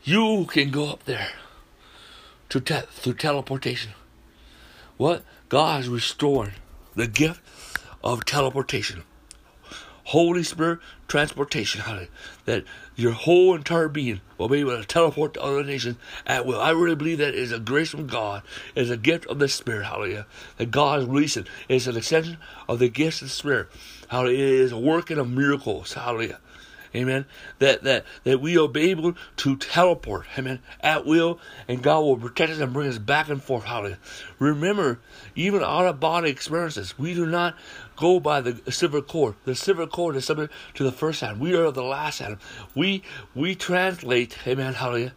You 0.05 0.47
can 0.47 0.71
go 0.71 0.89
up 0.91 1.05
there 1.05 1.31
to 2.49 2.61
te- 2.61 2.81
through 2.91 3.15
teleportation. 3.15 3.93
what 4.97 5.25
God 5.49 5.81
is 5.83 5.89
restoring 5.89 6.53
the 6.95 7.07
gift 7.07 7.41
of 8.05 8.25
teleportation. 8.25 9.05
Holy 10.05 10.43
Spirit 10.43 10.81
transportation. 11.09 11.83
That 12.47 12.65
your 12.97 13.13
whole 13.13 13.55
entire 13.55 13.89
being 13.89 14.21
will 14.39 14.49
be 14.49 14.61
able 14.61 14.77
to 14.77 14.85
teleport 14.85 15.35
to 15.35 15.43
other 15.43 15.65
nations 15.65 15.97
at 16.27 16.47
will. 16.47 16.61
I 16.61 16.71
really 16.71 16.95
believe 16.95 17.19
that 17.19 17.35
is 17.35 17.53
a 17.53 17.59
grace 17.59 17.91
from 17.91 18.07
God, 18.07 18.43
is 18.75 18.91
a 18.91 18.97
gift 18.97 19.27
of 19.27 19.39
the 19.39 19.49
Spirit, 19.49 19.87
hallelujah. 19.87 20.27
That 20.59 20.71
God 20.71 21.01
is 21.01 21.07
releasing. 21.07 21.47
It's 21.69 21.87
an 21.87 21.97
extension 21.97 22.39
of 22.69 22.79
the 22.79 22.89
gifts 22.89 23.23
of 23.23 23.29
the 23.29 23.35
Spirit. 23.35 23.69
Hallelujah. 24.09 24.39
It 24.39 24.61
is 24.61 24.73
a 24.73 24.79
working 24.79 25.19
of 25.19 25.31
miracles, 25.31 25.95
hallelujah. 25.95 26.39
Amen. 26.95 27.25
That 27.59 27.83
that 27.85 28.05
that 28.25 28.41
we 28.41 28.57
will 28.57 28.69
be 28.69 28.91
able 28.91 29.15
to 29.39 29.57
teleport, 29.57 30.27
amen, 30.39 30.61
at 30.81 31.07
will, 31.07 31.41
and 31.67 31.83
God 31.83 32.01
will 32.01 32.17
protect 32.17 32.53
us 32.53 32.59
and 32.59 32.73
bring 32.73 32.89
us 32.89 32.99
back 32.99 33.29
and 33.29 33.43
forth. 33.43 33.65
Hallelujah. 33.65 33.99
Remember, 34.39 35.01
even 35.35 35.63
out 35.63 35.87
of 35.87 36.01
body 36.01 36.31
experiences, 36.31 36.99
we 36.99 37.15
do 37.15 37.25
not 37.25 37.57
go 37.97 38.21
by 38.21 38.41
the 38.41 38.71
silver 38.71 39.01
cord. 39.01 39.37
The 39.45 39.55
silver 39.55 39.87
cord 39.87 40.17
is 40.17 40.27
subject 40.27 40.53
to 40.75 40.85
the 40.85 40.93
first 40.93 41.23
Adam. 41.23 41.39
We 41.39 41.55
are 41.55 41.71
the 41.71 41.83
last 41.83 42.21
Adam. 42.21 42.39
We 42.75 43.03
we 43.35 43.55
translate, 43.55 44.37
amen, 44.47 44.75
hallelujah. 44.75 45.15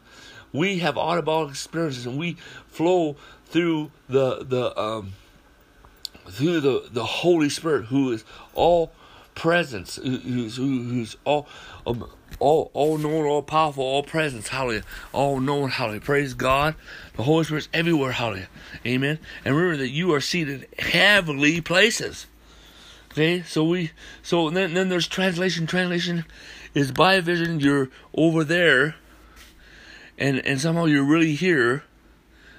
We 0.54 0.80
have 0.80 0.96
body 0.96 1.50
experiences 1.50 2.06
and 2.06 2.18
we 2.18 2.38
flow 2.68 3.18
through 3.48 3.92
the 4.08 4.46
the 4.46 4.80
um 4.80 5.14
through 6.30 6.62
the, 6.62 6.88
the 6.92 7.06
Holy 7.06 7.50
Spirit 7.50 7.86
who 7.86 8.12
is 8.12 8.24
all 8.54 8.92
presence, 9.36 9.98
who's, 9.98 10.56
who's 10.58 11.18
all, 11.26 11.48
um, 11.86 12.10
all, 12.40 12.72
all 12.74 12.98
known, 12.98 13.26
all 13.26 13.44
powerful, 13.44 13.84
all 13.84 14.04
presence, 14.04 14.48
hallelujah, 14.48 14.84
all 15.14 15.40
known, 15.40 15.70
hallelujah. 15.70 16.02
Praise 16.02 16.34
God. 16.34 16.76
The 17.16 17.24
Holy 17.24 17.44
Spirit's 17.44 17.70
everywhere, 17.74 18.14
hallelujah. 18.14 18.50
Amen. 18.86 19.20
And 19.44 19.56
remember 19.56 19.78
that 19.78 19.90
you 19.90 20.14
are 20.14 20.22
seated 20.22 20.68
heavenly 20.80 21.62
places. 21.62 22.28
Okay, 23.12 23.44
so 23.44 23.64
we, 23.64 23.92
so 24.22 24.50
then, 24.50 24.74
then 24.74 24.90
there's 24.90 25.08
translation. 25.08 25.68
Translation 25.68 26.26
is 26.74 26.92
by 26.92 27.22
vision. 27.22 27.62
You're 27.62 27.90
over 28.14 28.44
there, 28.44 28.96
and 30.18 30.40
and 30.46 30.60
somehow 30.60 30.84
you're 30.84 31.06
really 31.06 31.36
here. 31.36 31.86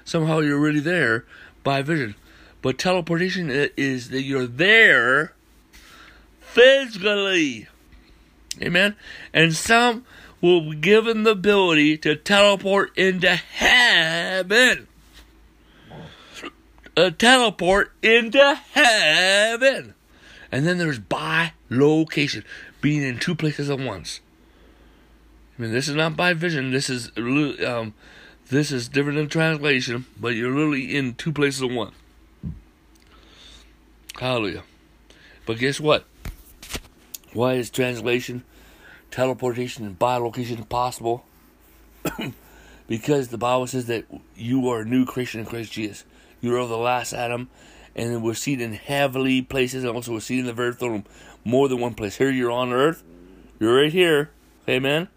Somehow 0.03 0.39
you're 0.39 0.59
really 0.59 0.79
there 0.79 1.25
by 1.63 1.83
vision. 1.83 2.15
But 2.63 2.79
teleportation 2.79 3.51
is 3.77 4.09
that 4.09 4.23
you're 4.23 4.47
there 4.47 5.35
physically. 6.57 7.67
Amen. 8.61 8.95
And 9.33 9.55
some 9.55 10.05
will 10.41 10.71
be 10.71 10.75
given 10.75 11.23
the 11.23 11.31
ability 11.31 11.97
to 11.99 12.15
teleport 12.15 12.97
into 12.97 13.35
heaven. 13.35 14.87
A 16.95 17.11
teleport 17.11 17.91
into 18.01 18.59
heaven. 18.71 19.93
And 20.51 20.65
then 20.65 20.79
there's 20.79 20.97
by 20.99 21.53
location, 21.69 22.43
being 22.81 23.03
in 23.03 23.19
two 23.19 23.35
places 23.35 23.69
at 23.69 23.79
once. 23.79 24.21
I 25.57 25.61
mean, 25.61 25.71
this 25.71 25.87
is 25.87 25.95
not 25.95 26.15
by 26.15 26.33
vision. 26.33 26.71
This 26.71 26.89
is 26.89 27.11
um, 27.17 27.93
this 28.49 28.71
is 28.71 28.87
different 28.87 29.17
than 29.17 29.27
translation, 29.27 30.05
but 30.19 30.29
you're 30.29 30.51
literally 30.51 30.95
in 30.95 31.13
two 31.15 31.31
places 31.31 31.61
at 31.61 31.69
once. 31.69 31.93
Hallelujah. 34.19 34.63
But 35.45 35.59
guess 35.59 35.79
what? 35.79 36.05
Why 37.37 37.53
is 37.53 37.69
translation, 37.69 38.43
teleportation, 39.11 39.85
and 39.85 39.99
bilocation 39.99 40.67
possible? 40.67 41.23
because 42.87 43.27
the 43.27 43.37
Bible 43.37 43.67
says 43.67 43.85
that 43.85 44.05
you 44.35 44.67
are 44.69 44.81
a 44.81 44.85
new 44.85 45.05
creation 45.05 45.41
in 45.41 45.45
Christ 45.45 45.71
Jesus. 45.71 46.03
You 46.41 46.57
are 46.57 46.65
the 46.65 46.75
last 46.75 47.13
Adam, 47.13 47.51
and 47.95 48.23
we're 48.23 48.33
seated 48.33 48.63
in 48.63 48.73
heavenly 48.73 49.43
places, 49.43 49.83
and 49.83 49.93
also 49.93 50.13
we're 50.13 50.19
seated 50.19 50.41
in 50.41 50.45
the 50.47 50.53
very 50.53 50.73
throne 50.73 51.05
more 51.45 51.69
than 51.69 51.79
one 51.79 51.93
place. 51.93 52.17
Here 52.17 52.31
you're 52.31 52.49
on 52.49 52.73
earth, 52.73 53.03
you're 53.59 53.83
right 53.83 53.93
here, 53.93 54.31
amen. 54.67 55.07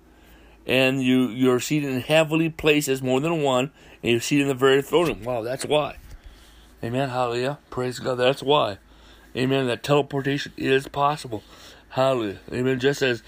And 0.67 1.03
you 1.03 1.29
you're 1.29 1.59
seated 1.59 1.89
in 1.89 2.03
heavenly 2.03 2.51
places 2.51 3.01
more 3.01 3.21
than 3.21 3.41
one, 3.41 3.71
and 4.03 4.13
you're 4.13 4.21
seated 4.21 4.43
in 4.43 4.49
the 4.49 4.55
very 4.55 4.83
throne 4.83 5.07
room. 5.07 5.25
Wow, 5.25 5.41
that's 5.41 5.65
why. 5.65 5.97
Amen. 6.85 7.09
Hallelujah. 7.09 7.61
Praise 7.71 7.99
God. 7.99 8.17
That's 8.17 8.43
why. 8.43 8.77
Amen. 9.35 9.69
That 9.69 9.83
teleportation 9.83 10.53
is 10.59 10.87
possible. 10.87 11.43
Hallelujah. 11.91 12.39
Amen. 12.53 12.81
Just 12.81 13.03
as 13.03 13.23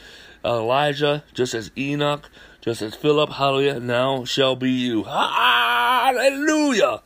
Elijah, 0.45 1.25
just 1.35 1.55
as 1.55 1.71
Enoch, 1.77 2.31
just 2.61 2.83
as 2.83 2.95
Philip, 2.95 3.31
hallelujah, 3.31 3.81
now 3.81 4.25
shall 4.25 4.57
be 4.57 4.71
you. 4.71 5.05
Hallelujah. 5.05 7.03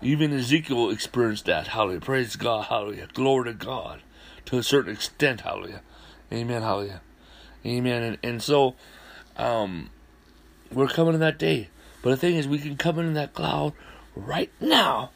Even 0.00 0.32
Ezekiel 0.32 0.90
experienced 0.90 1.46
that. 1.46 1.68
Hallelujah. 1.68 2.00
Praise 2.00 2.36
God. 2.36 2.66
Hallelujah. 2.66 3.08
Glory 3.14 3.52
to 3.52 3.54
God. 3.54 4.02
To 4.46 4.58
a 4.58 4.62
certain 4.62 4.92
extent. 4.92 5.40
Hallelujah. 5.42 5.82
Amen. 6.32 6.62
Hallelujah. 6.62 7.00
Amen. 7.66 8.02
And, 8.02 8.18
and 8.22 8.42
so, 8.42 8.74
um, 9.36 9.90
we're 10.72 10.88
coming 10.88 11.12
to 11.12 11.18
that 11.18 11.38
day. 11.38 11.68
But 12.02 12.10
the 12.10 12.16
thing 12.16 12.36
is, 12.36 12.46
we 12.46 12.58
can 12.58 12.76
come 12.76 12.98
in 12.98 13.14
that 13.14 13.32
cloud 13.32 13.72
right 14.14 14.52
now. 14.60 15.10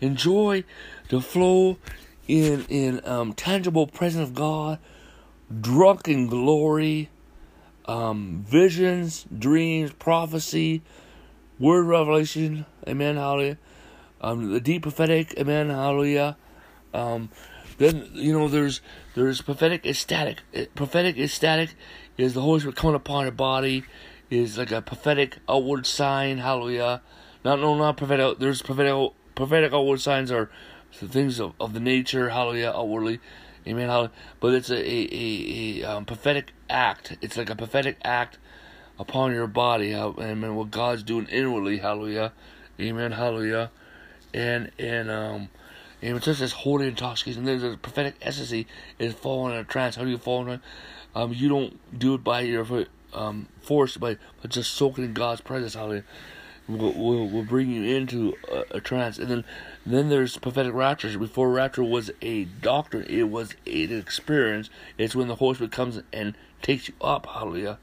Enjoy 0.00 0.64
the 1.08 1.20
flow 1.20 1.78
in 2.28 2.64
in 2.68 3.00
um, 3.04 3.32
tangible 3.32 3.86
presence 3.86 4.28
of 4.28 4.34
God, 4.34 4.78
drunk 5.60 6.08
in 6.08 6.26
glory, 6.26 7.10
um, 7.86 8.44
visions, 8.48 9.26
dreams, 9.36 9.92
prophecy, 9.92 10.82
word 11.58 11.84
revelation, 11.84 12.66
amen, 12.86 13.16
hallelujah. 13.16 13.58
Um, 14.20 14.52
the 14.52 14.60
deep 14.60 14.82
prophetic, 14.82 15.34
amen, 15.38 15.70
hallelujah. 15.70 16.36
Um, 16.92 17.30
then 17.78 18.08
you 18.12 18.32
know 18.32 18.48
there's 18.48 18.80
there's 19.14 19.42
prophetic 19.42 19.86
ecstatic. 19.86 20.38
Prophetic 20.74 21.18
ecstatic 21.18 21.74
is 22.16 22.34
the 22.34 22.40
Holy 22.40 22.60
Spirit 22.60 22.76
coming 22.76 22.96
upon 22.96 23.26
a 23.26 23.30
body, 23.30 23.84
is 24.30 24.58
like 24.58 24.72
a 24.72 24.80
prophetic 24.82 25.38
outward 25.48 25.86
sign, 25.86 26.38
hallelujah. 26.38 27.02
Not 27.44 27.60
no 27.60 27.76
not 27.76 27.96
prophetic. 27.96 28.38
There's 28.38 28.62
prophetic 28.62 29.12
prophetic 29.34 29.72
outward 29.72 30.00
signs 30.00 30.32
are 30.32 30.50
the 31.00 31.08
things 31.08 31.40
of, 31.40 31.52
of 31.60 31.72
the 31.72 31.80
nature, 31.80 32.30
hallelujah, 32.30 32.72
outwardly, 32.74 33.20
amen, 33.66 33.88
hallelujah. 33.88 34.12
But 34.40 34.54
it's 34.54 34.70
a, 34.70 34.76
a, 34.76 35.08
a, 35.12 35.82
a 35.82 35.84
um, 35.84 36.04
prophetic 36.04 36.52
act. 36.68 37.16
It's 37.20 37.36
like 37.36 37.50
a 37.50 37.56
prophetic 37.56 37.98
act 38.04 38.38
upon 38.98 39.32
your 39.32 39.46
body, 39.46 39.94
amen, 39.94 40.54
what 40.54 40.70
God's 40.70 41.02
doing 41.02 41.26
inwardly, 41.26 41.78
hallelujah, 41.78 42.32
amen, 42.80 43.12
hallelujah. 43.12 43.70
And, 44.32 44.70
and, 44.78 45.10
um, 45.10 45.48
and 46.02 46.20
just 46.22 46.40
this 46.40 46.52
holy 46.52 46.88
intoxication. 46.88 47.44
There's 47.44 47.62
a 47.62 47.76
prophetic 47.76 48.16
ecstasy 48.20 48.66
is 48.98 49.14
falling 49.14 49.54
in 49.54 49.60
a 49.60 49.64
trance. 49.64 49.96
How 49.96 50.04
do 50.04 50.10
you 50.10 50.18
fall 50.18 50.42
in 50.42 50.48
a 50.48 50.60
um, 51.14 51.32
you 51.32 51.48
don't 51.48 51.98
do 51.98 52.14
it 52.14 52.22
by 52.22 52.42
your 52.42 52.66
um, 53.14 53.48
force, 53.62 53.96
but, 53.96 54.18
but 54.42 54.50
just 54.50 54.74
soaking 54.74 55.04
in 55.04 55.14
God's 55.14 55.40
presence, 55.40 55.74
hallelujah 55.74 56.04
will, 56.68 56.92
will, 56.92 57.28
will 57.28 57.44
bring 57.44 57.70
you 57.70 57.96
into 57.96 58.34
a, 58.50 58.76
a, 58.76 58.80
trance. 58.80 59.18
And 59.18 59.28
then 59.28 59.44
then 59.84 60.08
there's 60.08 60.36
prophetic 60.36 60.74
rapture. 60.74 61.16
Before 61.18 61.50
rapture 61.50 61.84
was 61.84 62.10
a 62.22 62.44
doctrine, 62.44 63.06
it 63.08 63.24
was 63.24 63.54
an 63.66 63.98
experience. 63.98 64.70
It's 64.98 65.14
when 65.14 65.28
the 65.28 65.36
Holy 65.36 65.54
Spirit 65.54 65.72
comes 65.72 66.00
and 66.12 66.34
takes 66.62 66.88
you 66.88 66.94
up, 67.00 67.26
hallelujah, 67.26 67.78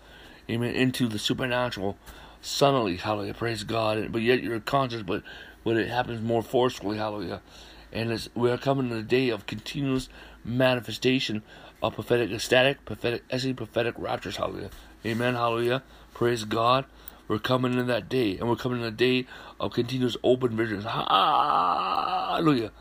amen, 0.50 0.76
into 0.76 1.08
the 1.08 1.20
supernatural, 1.20 1.98
suddenly, 2.42 2.98
hallelujah, 2.98 3.34
praise 3.34 3.64
God. 3.64 4.12
But 4.12 4.22
yet 4.22 4.44
you're 4.44 4.60
conscious, 4.60 5.04
but 5.04 5.24
but 5.64 5.78
it 5.78 5.88
happens 5.88 6.22
more 6.22 6.44
forcefully, 6.44 6.98
hallelujah. 6.98 7.42
And 7.94 8.28
we 8.36 8.50
are 8.52 8.58
coming 8.58 8.90
to 8.90 8.96
the 8.96 9.04
day 9.04 9.30
of 9.30 9.46
continuous 9.46 10.10
manifestation 10.44 11.44
of 11.82 11.94
prophetic 11.94 12.32
ecstatic, 12.32 12.84
prophetic 12.86 13.24
essence, 13.30 13.56
prophetic 13.56 13.96
raptures, 13.98 14.38
hallelujah. 14.38 14.72
Amen, 15.06 15.36
hallelujah. 15.36 15.84
Praise 16.14 16.44
God. 16.44 16.86
We're 17.34 17.40
coming 17.40 17.74
in 17.80 17.88
that 17.88 18.10
day, 18.10 18.38
and 18.38 18.48
we're 18.48 18.56
coming 18.56 18.82
in 18.82 18.86
a 18.86 18.92
day 18.92 19.26
of 19.60 19.74
continuous 19.74 20.16
open 20.24 20.56
visions. 20.56 20.84
Hallelujah. 20.84 22.72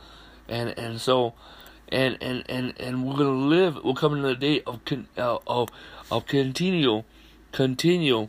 And 0.46 0.78
and 0.78 1.00
so, 1.00 1.32
and 1.88 2.18
and 2.20 2.44
and 2.50 2.78
and 2.78 3.06
we're 3.06 3.16
gonna 3.16 3.30
live. 3.30 3.82
We're 3.82 3.94
coming 3.94 4.18
in 4.18 4.26
a 4.26 4.34
day 4.34 4.60
of 4.66 4.80
uh, 5.16 5.38
of 5.46 5.70
of 6.10 6.26
continual, 6.26 7.06
continue, 7.50 8.28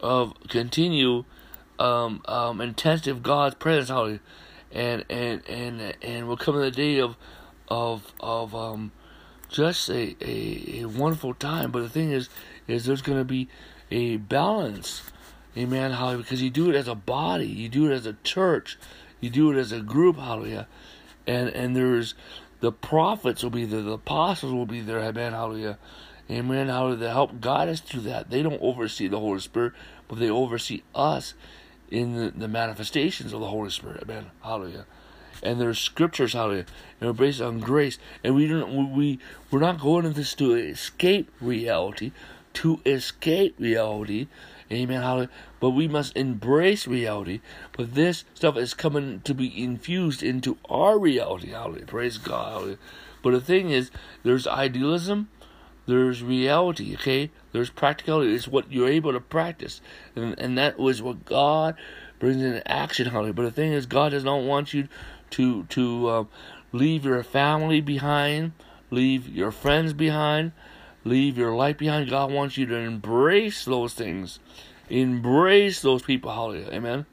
of 0.00 0.32
continue, 0.48 1.24
um 1.78 2.22
um 2.24 2.62
intensive 2.62 3.22
God's 3.22 3.56
presence. 3.56 3.90
Hallelujah. 3.90 4.20
And 4.72 5.04
and 5.10 5.42
and 5.46 5.94
and 6.00 6.26
we're 6.26 6.36
coming 6.36 6.62
in 6.62 6.68
a 6.68 6.70
day 6.70 7.00
of 7.00 7.18
of 7.68 8.14
of 8.18 8.54
um 8.54 8.92
just 9.50 9.90
a, 9.90 10.16
a, 10.22 10.80
a 10.80 10.84
wonderful 10.86 11.34
time. 11.34 11.70
But 11.70 11.82
the 11.82 11.90
thing 11.90 12.12
is, 12.12 12.30
is 12.66 12.86
there's 12.86 13.02
going 13.02 13.18
to 13.18 13.26
be 13.26 13.50
a 13.94 14.16
balance. 14.16 15.02
Amen. 15.56 15.92
Hallelujah. 15.92 16.18
Because 16.18 16.42
you 16.42 16.50
do 16.50 16.68
it 16.68 16.74
as 16.74 16.88
a 16.88 16.96
body, 16.96 17.46
you 17.46 17.68
do 17.68 17.90
it 17.90 17.94
as 17.94 18.06
a 18.06 18.14
church, 18.24 18.76
you 19.20 19.30
do 19.30 19.52
it 19.52 19.56
as 19.56 19.70
a 19.70 19.80
group. 19.80 20.16
Hallelujah. 20.16 20.66
And 21.26 21.48
and 21.50 21.76
there's 21.76 22.14
the 22.60 22.72
prophets 22.72 23.42
will 23.42 23.50
be 23.50 23.64
there, 23.64 23.82
the 23.82 23.92
apostles 23.92 24.52
will 24.52 24.66
be 24.66 24.80
there. 24.80 24.98
Amen. 24.98 25.32
Hallelujah. 25.32 25.78
Amen. 26.28 26.68
Hallelujah. 26.68 26.98
To 26.98 27.10
help 27.10 27.40
guide 27.40 27.68
us 27.68 27.80
through 27.80 28.02
that. 28.02 28.30
They 28.30 28.42
don't 28.42 28.60
oversee 28.60 29.06
the 29.06 29.20
Holy 29.20 29.40
Spirit, 29.40 29.74
but 30.08 30.18
they 30.18 30.30
oversee 30.30 30.82
us 30.94 31.34
in 31.90 32.16
the, 32.16 32.30
the 32.30 32.48
manifestations 32.48 33.32
of 33.32 33.40
the 33.40 33.48
Holy 33.48 33.70
Spirit. 33.70 34.02
Amen. 34.02 34.26
Hallelujah. 34.42 34.86
And 35.42 35.60
there's 35.60 35.78
scriptures, 35.78 36.32
hallelujah, 36.32 36.64
and 37.00 37.10
we're 37.10 37.26
based 37.26 37.40
on 37.40 37.60
grace. 37.60 37.98
And 38.24 38.34
we 38.34 38.48
don't 38.48 38.96
we 38.96 39.20
we're 39.50 39.60
not 39.60 39.78
going 39.78 40.04
into 40.04 40.18
this 40.18 40.34
to 40.36 40.54
escape 40.54 41.30
reality, 41.40 42.10
to 42.54 42.80
escape 42.86 43.56
reality. 43.58 44.28
Amen. 44.72 45.28
But 45.60 45.70
we 45.70 45.86
must 45.86 46.16
embrace 46.16 46.86
reality. 46.86 47.40
But 47.76 47.94
this 47.94 48.24
stuff 48.34 48.56
is 48.56 48.74
coming 48.74 49.20
to 49.20 49.34
be 49.34 49.62
infused 49.62 50.22
into 50.22 50.56
our 50.68 50.98
reality. 50.98 51.50
Hallelujah. 51.50 51.86
Praise 51.86 52.18
God. 52.18 52.52
Hallelujah. 52.52 52.78
But 53.22 53.32
the 53.32 53.40
thing 53.40 53.70
is, 53.70 53.90
there's 54.22 54.46
idealism, 54.46 55.28
there's 55.86 56.22
reality, 56.22 56.94
okay? 56.94 57.30
There's 57.52 57.70
practicality. 57.70 58.34
It's 58.34 58.48
what 58.48 58.70
you're 58.70 58.88
able 58.88 59.12
to 59.12 59.20
practice. 59.20 59.80
And, 60.14 60.38
and 60.38 60.58
that 60.58 60.78
was 60.78 61.02
what 61.02 61.24
God 61.24 61.74
brings 62.18 62.42
into 62.42 62.66
action, 62.70 63.08
hallelujah. 63.08 63.34
But 63.34 63.42
the 63.44 63.50
thing 63.50 63.72
is, 63.72 63.86
God 63.86 64.10
does 64.10 64.24
not 64.24 64.42
want 64.42 64.74
you 64.74 64.88
to, 65.30 65.64
to 65.64 66.08
uh, 66.08 66.24
leave 66.72 67.04
your 67.04 67.22
family 67.22 67.80
behind, 67.80 68.52
leave 68.90 69.28
your 69.28 69.50
friends 69.50 69.92
behind, 69.92 70.52
leave 71.04 71.38
your 71.38 71.54
life 71.54 71.78
behind. 71.78 72.10
God 72.10 72.32
wants 72.32 72.56
you 72.56 72.66
to 72.66 72.76
embrace 72.76 73.64
those 73.64 73.94
things. 73.94 74.38
Embrace 74.88 75.80
those 75.82 76.02
people, 76.02 76.32
hallelujah. 76.32 76.68
Amen. 76.70 77.06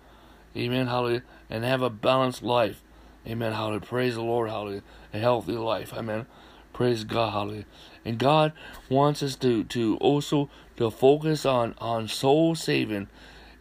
Amen, 0.55 0.87
hallelujah. 0.87 1.23
And 1.49 1.63
have 1.63 1.81
a 1.81 1.89
balanced 1.89 2.43
life. 2.43 2.81
Amen, 3.27 3.53
hallelujah. 3.53 3.81
Praise 3.81 4.15
the 4.15 4.21
Lord, 4.21 4.49
hallelujah 4.49 4.83
a 5.13 5.19
healthy 5.19 5.53
life. 5.53 5.93
Amen. 5.93 6.25
Praise 6.73 7.03
God, 7.03 7.31
hallelujah. 7.31 7.65
And 8.05 8.17
God 8.17 8.53
wants 8.89 9.21
us 9.21 9.35
to, 9.37 9.63
to 9.65 9.97
also 9.97 10.49
to 10.77 10.89
focus 10.89 11.45
on, 11.45 11.75
on 11.79 12.07
soul 12.07 12.55
saving 12.55 13.07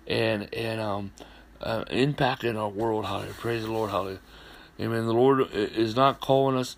and 0.07 0.53
and 0.55 0.81
um 0.81 1.13
uh, 1.61 1.85
impacting 1.85 2.57
our 2.57 2.69
world, 2.69 3.05
hallelujah. 3.05 3.35
Praise 3.35 3.65
the 3.65 3.71
Lord, 3.71 3.91
hallelujah. 3.91 4.21
Amen. 4.81 5.07
The 5.07 5.13
Lord 5.13 5.53
is 5.53 5.95
not 5.95 6.21
calling 6.21 6.57
us 6.57 6.77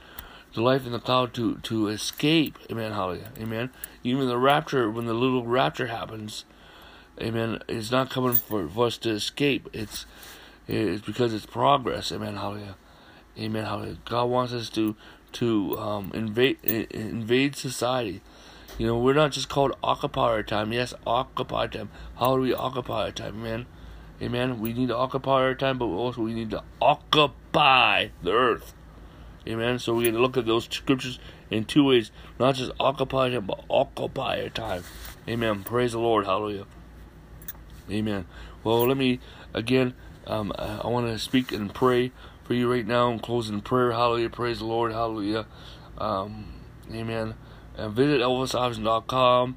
to 0.55 0.63
life 0.63 0.87
in 0.87 0.93
the 0.93 1.01
cloud 1.01 1.35
to, 1.35 1.57
to 1.57 1.89
escape. 1.89 2.59
Amen. 2.71 2.93
Hallelujah. 2.93 3.31
Amen. 3.39 3.71
Even 4.05 4.29
the 4.29 4.39
rapture, 4.39 4.91
when 4.91 5.07
the 5.07 5.15
little 5.15 5.47
rapture 5.47 5.87
happens, 5.87 6.45
Amen. 7.21 7.63
It's 7.69 7.91
not 7.91 8.11
coming 8.11 8.35
for, 8.35 8.69
for 8.69 8.87
us 8.87 8.97
to 8.99 9.11
escape. 9.11 9.69
It's 9.73 10.07
it's 10.67 11.05
because 11.05 11.35
it's 11.35 11.47
progress. 11.47 12.11
Amen. 12.11 12.37
Hallelujah. 12.37 12.77
Amen. 13.39 13.65
Hallelujah. 13.65 13.99
God 14.05 14.25
wants 14.25 14.53
us 14.53 14.71
to 14.71 14.97
to 15.33 15.79
um, 15.79 16.11
invade 16.15 16.59
invade 16.65 17.55
society. 17.57 18.23
You 18.79 18.87
know, 18.87 18.99
we're 18.99 19.15
not 19.15 19.33
just 19.33 19.51
called 19.51 19.77
occupy 19.83 20.23
our 20.23 20.43
time. 20.43 20.73
Yes, 20.73 20.95
occupy 21.07 21.67
time. 21.67 21.91
How 22.19 22.37
do 22.37 22.43
we 22.43 22.55
occupy 22.55 23.05
our 23.05 23.13
time, 23.13 23.43
man? 23.43 23.67
Amen. 24.23 24.61
We 24.61 24.73
need 24.73 24.89
to 24.89 24.97
occupy 24.97 25.43
our 25.43 25.55
time, 25.55 25.79
but 25.79 25.87
also 25.87 26.23
we 26.23 26.33
need 26.33 26.51
to 26.51 26.63
occupy 26.81 28.09
the 28.23 28.33
earth. 28.33 28.73
Amen. 29.47 29.79
So 29.79 29.95
we 29.95 30.11
to 30.11 30.19
look 30.19 30.37
at 30.37 30.47
those 30.47 30.65
scriptures 30.71 31.19
in 31.51 31.65
two 31.65 31.85
ways: 31.85 32.11
not 32.39 32.55
just 32.55 32.73
occupy 32.79 33.31
time, 33.31 33.47
but 33.47 33.65
occupy 33.69 34.49
time. 34.49 34.85
Amen. 35.29 35.63
Praise 35.65 35.93
the 35.93 35.99
Lord. 35.99 36.27
Hallelujah. 36.27 36.67
Amen. 37.91 38.27
Well, 38.65 38.87
let 38.87 38.97
me 38.97 39.21
again. 39.55 39.95
Um, 40.27 40.53
I 40.57 40.87
want 40.87 41.09
to 41.09 41.19
speak 41.19 41.51
and 41.51 41.75
pray 41.75 42.13
for 42.45 42.55
you 42.55 42.71
right 42.71 42.87
now. 42.87 43.11
I'm 43.11 43.19
closing 43.19 43.61
prayer. 43.61 43.93
Hallelujah. 43.93 44.31
Praise 44.31 44.61
the 44.61 44.67
Lord. 44.67 44.93
Hallelujah. 44.93 45.47
Um, 45.99 46.61
amen. 46.93 47.35
And 47.77 47.93
visit 47.93 48.21
ElvisIverson.com. 48.21 49.57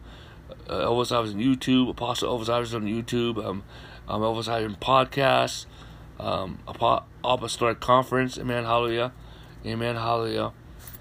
Uh, 0.67 0.73
Elvis 0.73 1.15
Iverson 1.15 1.39
YouTube. 1.39 1.89
Apostle 1.89 2.37
Elvis 2.37 2.49
Iverson 2.49 2.83
on 2.83 2.89
YouTube. 2.89 3.43
Um, 3.43 3.63
um, 4.07 4.21
Elvis 4.21 4.47
Iverson 4.47 4.77
Podcast. 4.79 5.65
Um, 6.19 6.59
Apostolic 7.23 7.79
Conference. 7.79 8.37
Amen. 8.37 8.63
Hallelujah. 8.63 9.11
Amen. 9.65 9.95
Hallelujah. 9.95 10.51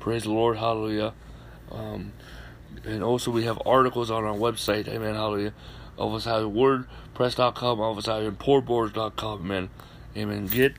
Praise 0.00 0.24
the 0.24 0.30
Lord. 0.30 0.56
Hallelujah. 0.56 1.12
Um, 1.70 2.12
and 2.84 3.02
also 3.02 3.30
we 3.30 3.44
have 3.44 3.60
articles 3.66 4.10
on 4.10 4.24
our 4.24 4.34
website. 4.34 4.88
Amen. 4.88 5.14
Hallelujah. 5.14 5.52
Elvis 5.98 6.26
Iverson 6.26 6.54
WordPress.com. 7.14 7.78
Elvis 7.78 8.08
Iverson 8.08 8.36
ProBoards.com. 8.36 9.40
Amen. 9.40 9.70
Amen. 10.16 10.46
Get 10.46 10.74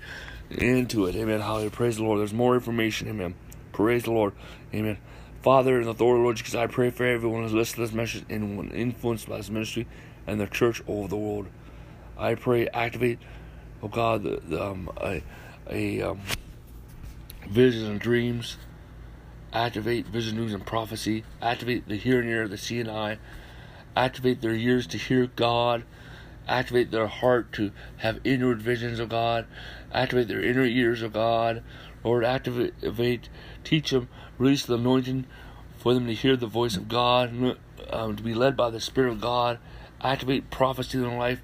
into 0.49 1.05
it. 1.05 1.15
Amen. 1.15 1.41
Hallelujah. 1.41 1.69
Praise 1.69 1.97
the 1.97 2.03
Lord. 2.03 2.19
There's 2.19 2.33
more 2.33 2.55
information. 2.55 3.07
Amen. 3.07 3.35
Praise 3.71 4.03
the 4.03 4.11
Lord. 4.11 4.33
Amen. 4.73 4.97
Father, 5.41 5.77
in 5.77 5.83
the 5.83 5.91
authority 5.91 6.19
of 6.19 6.23
Lord 6.23 6.37
Jesus, 6.37 6.55
I 6.55 6.65
pray 6.65 6.89
for 6.89 7.05
everyone 7.05 7.43
who's 7.43 7.53
listening 7.53 7.85
to 7.85 7.91
this 7.91 7.95
message 7.95 8.25
and 8.29 8.73
influenced 8.73 9.29
by 9.29 9.37
this 9.37 9.49
ministry 9.49 9.85
and 10.25 10.39
the 10.39 10.47
church 10.47 10.81
over 10.87 11.07
the 11.07 11.17
world. 11.17 11.47
I 12.17 12.33
pray, 12.35 12.67
activate, 12.69 13.19
oh 13.83 13.87
God, 13.87 14.23
the, 14.23 14.41
the 14.47 14.65
um, 14.65 14.89
a, 14.97 15.21
a 15.69 16.01
um, 16.01 16.21
visions 17.47 17.83
and 17.83 17.99
dreams. 17.99 18.57
Activate 19.53 20.07
vision, 20.07 20.35
dreams, 20.35 20.53
and 20.53 20.65
prophecy. 20.65 21.23
Activate 21.41 21.87
the 21.87 21.95
hearing 21.95 22.29
ear, 22.29 22.47
the 22.47 22.57
seeing 22.57 22.89
eye. 22.89 23.17
Activate 23.95 24.41
their 24.41 24.53
ears 24.53 24.87
to 24.87 24.97
hear 24.97 25.27
God 25.27 25.83
activate 26.47 26.91
their 26.91 27.07
heart 27.07 27.51
to 27.53 27.71
have 27.97 28.19
inward 28.23 28.61
visions 28.61 28.99
of 28.99 29.09
God, 29.09 29.45
activate 29.93 30.27
their 30.27 30.43
inner 30.43 30.65
ears 30.65 31.01
of 31.01 31.13
God. 31.13 31.63
Lord, 32.03 32.23
activate, 32.23 33.29
teach 33.63 33.89
them, 33.89 34.07
release 34.37 34.65
the 34.65 34.75
anointing 34.75 35.25
for 35.77 35.93
them 35.93 36.05
to 36.07 36.13
hear 36.13 36.35
the 36.35 36.47
voice 36.47 36.77
of 36.77 36.87
God, 36.87 37.57
um, 37.89 38.15
to 38.15 38.23
be 38.23 38.33
led 38.33 38.55
by 38.55 38.69
the 38.69 38.79
Spirit 38.79 39.11
of 39.11 39.21
God, 39.21 39.57
activate 40.01 40.51
prophecy 40.51 40.97
in 40.97 41.03
their 41.03 41.17
life. 41.17 41.41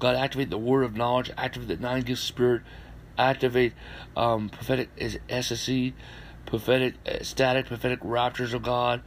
God, 0.00 0.16
activate 0.16 0.50
the 0.50 0.58
word 0.58 0.82
of 0.82 0.96
knowledge, 0.96 1.30
activate 1.36 1.68
the 1.68 1.76
nine 1.76 2.02
gift 2.02 2.22
spirit, 2.22 2.62
activate 3.28 3.74
um, 4.16 4.48
prophetic 4.48 4.88
ecstasy, 5.28 5.94
prophetic 6.46 6.94
static, 7.22 7.66
prophetic 7.66 7.98
raptures 8.02 8.54
of 8.54 8.62
God, 8.62 9.02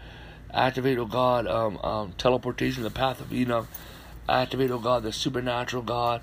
activate, 0.54 0.98
oh 0.98 1.06
God, 1.06 1.48
um, 1.48 1.78
um, 1.80 2.14
teleportation, 2.18 2.84
the 2.84 2.92
path 2.92 3.20
of 3.20 3.34
Enoch 3.34 3.68
Activate, 4.28 4.72
oh 4.72 4.80
God, 4.80 5.04
the 5.04 5.12
supernatural 5.12 5.84
God. 5.84 6.22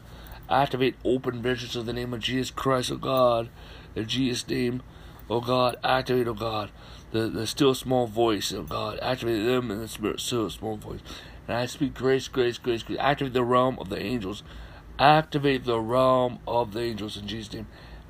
Activate 0.48 0.96
open 1.04 1.42
visions 1.42 1.76
of 1.76 1.86
the 1.86 1.92
name 1.92 2.14
of 2.14 2.20
Jesus 2.20 2.50
Christ, 2.50 2.90
oh 2.90 2.96
God. 2.96 3.50
In 3.94 4.06
Jesus' 4.06 4.48
name, 4.48 4.82
oh 5.28 5.40
God. 5.40 5.76
Activate, 5.84 6.26
O 6.26 6.34
God, 6.34 6.70
the, 7.12 7.28
the 7.28 7.46
still 7.46 7.74
small 7.74 8.06
voice 8.06 8.52
of 8.52 8.68
God. 8.68 8.98
Activate 9.02 9.44
them 9.44 9.70
in 9.70 9.80
the 9.80 9.88
spirit, 9.88 10.20
still 10.20 10.48
small 10.48 10.76
voice. 10.76 11.00
And 11.46 11.56
I 11.56 11.66
speak 11.66 11.94
grace, 11.94 12.26
grace, 12.28 12.58
grace, 12.58 12.82
grace. 12.82 12.98
Activate 12.98 13.34
the 13.34 13.44
realm 13.44 13.78
of 13.78 13.90
the 13.90 14.00
angels. 14.00 14.42
Activate 15.00 15.64
the 15.64 15.80
realm 15.80 16.38
of 16.46 16.74
the 16.74 16.80
angels 16.80 17.16
in 17.16 17.26
Jesus' 17.26 17.54
name. 17.54 17.66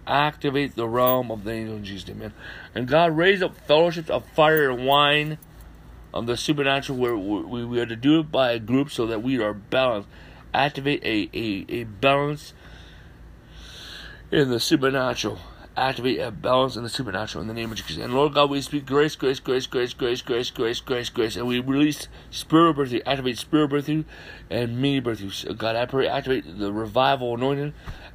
Activate 0.06 0.74
the 0.74 0.88
realm 0.88 1.30
of 1.30 1.44
the 1.44 1.52
angels 1.52 1.78
in 1.78 1.84
Jesus' 1.84 2.08
name. 2.08 2.34
And 2.74 2.88
God 2.88 3.16
raise 3.16 3.42
up 3.42 3.56
fellowships 3.56 4.10
of 4.10 4.26
fire 4.30 4.68
and 4.68 4.84
wine 4.84 5.38
um, 6.12 6.26
the 6.26 6.36
supernatural 6.36 6.98
where 6.98 7.16
we, 7.16 7.64
we 7.64 7.80
are 7.80 7.86
to 7.86 7.96
do 7.96 8.20
it 8.20 8.32
by 8.32 8.52
a 8.52 8.58
group 8.58 8.90
so 8.90 9.06
that 9.06 9.22
we 9.22 9.40
are 9.40 9.54
balanced. 9.54 10.08
Activate 10.52 11.04
a, 11.04 11.30
a, 11.32 11.64
a 11.68 11.84
balance 11.84 12.52
in 14.32 14.50
the 14.50 14.58
supernatural. 14.58 15.38
Activate 15.76 16.18
a 16.18 16.30
balance 16.30 16.76
in 16.76 16.82
the 16.82 16.88
supernatural 16.88 17.42
in 17.42 17.48
the 17.48 17.54
name 17.54 17.70
of 17.70 17.78
Jesus. 17.78 17.96
And 17.96 18.12
Lord 18.12 18.34
God, 18.34 18.50
we 18.50 18.60
speak 18.60 18.86
grace, 18.86 19.14
grace, 19.14 19.40
grace, 19.40 19.66
grace, 19.66 19.94
grace, 19.94 20.20
grace, 20.20 20.50
grace, 20.50 20.80
grace, 20.80 21.08
grace, 21.08 21.36
and 21.36 21.46
we 21.46 21.60
release 21.60 22.08
spirit 22.30 22.76
birthing, 22.76 23.02
activate 23.06 23.38
spirit 23.38 23.70
birthing 23.70 24.04
and 24.50 24.80
mini 24.82 25.00
birthing. 25.00 25.56
God, 25.56 25.76
I 25.76 25.86
pray, 25.86 26.08
activate 26.08 26.58
the 26.58 26.72
revival 26.72 27.34
anointing, 27.34 27.72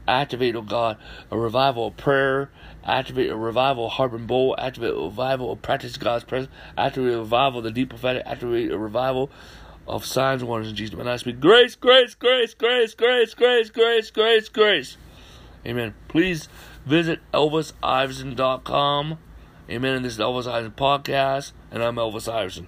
activate, 0.08 0.56
oh 0.56 0.62
God, 0.62 0.98
a 1.32 1.38
revival 1.38 1.88
of 1.88 1.98
prayer, 1.98 2.50
activate 2.84 3.32
a 3.32 3.36
revival 3.36 3.88
of 3.88 3.94
harp 3.94 4.13
and 4.13 4.28
bowl, 4.28 4.56
activate 4.60 4.91
a 4.91 5.00
revival 5.00 5.52
of 5.52 5.62
practice 5.62 5.98
God's 5.98 6.26
presence, 6.26 6.52
activate 6.78 7.13
a 7.13 7.20
revival 7.20 7.60
of 7.60 7.63
the 7.63 7.72
deep 7.72 7.89
prophetic, 7.89 8.24
activate 8.26 8.72
a 8.72 8.78
revival 8.78 9.32
of 9.88 10.06
signs 10.06 10.41
and 10.41 10.50
wonders 10.50 10.70
in 10.70 10.76
Jesus' 10.76 11.00
And 11.00 11.10
I 11.10 11.15
speak 11.18 11.39
grace, 11.39 11.76
grace, 11.76 12.15
grace, 12.15 12.54
grace, 12.54 12.94
grace, 12.94 13.34
grace, 13.34 13.70
grace, 13.70 14.12
grace, 14.12 14.50
grace. 14.50 14.98
Amen. 15.65 15.96
Please 16.08 16.48
Visit 16.86 17.19
ElvisIverson.com. 17.34 19.17
Amen. 19.69 19.95
And 19.95 20.06
this 20.06 20.13
is 20.13 20.19
Elvis 20.19 20.48
Iverson 20.48 20.74
Podcast, 20.74 21.52
and 21.71 21.82
I'm 21.82 21.95
Elvis 21.95 22.32
Iverson. 22.32 22.67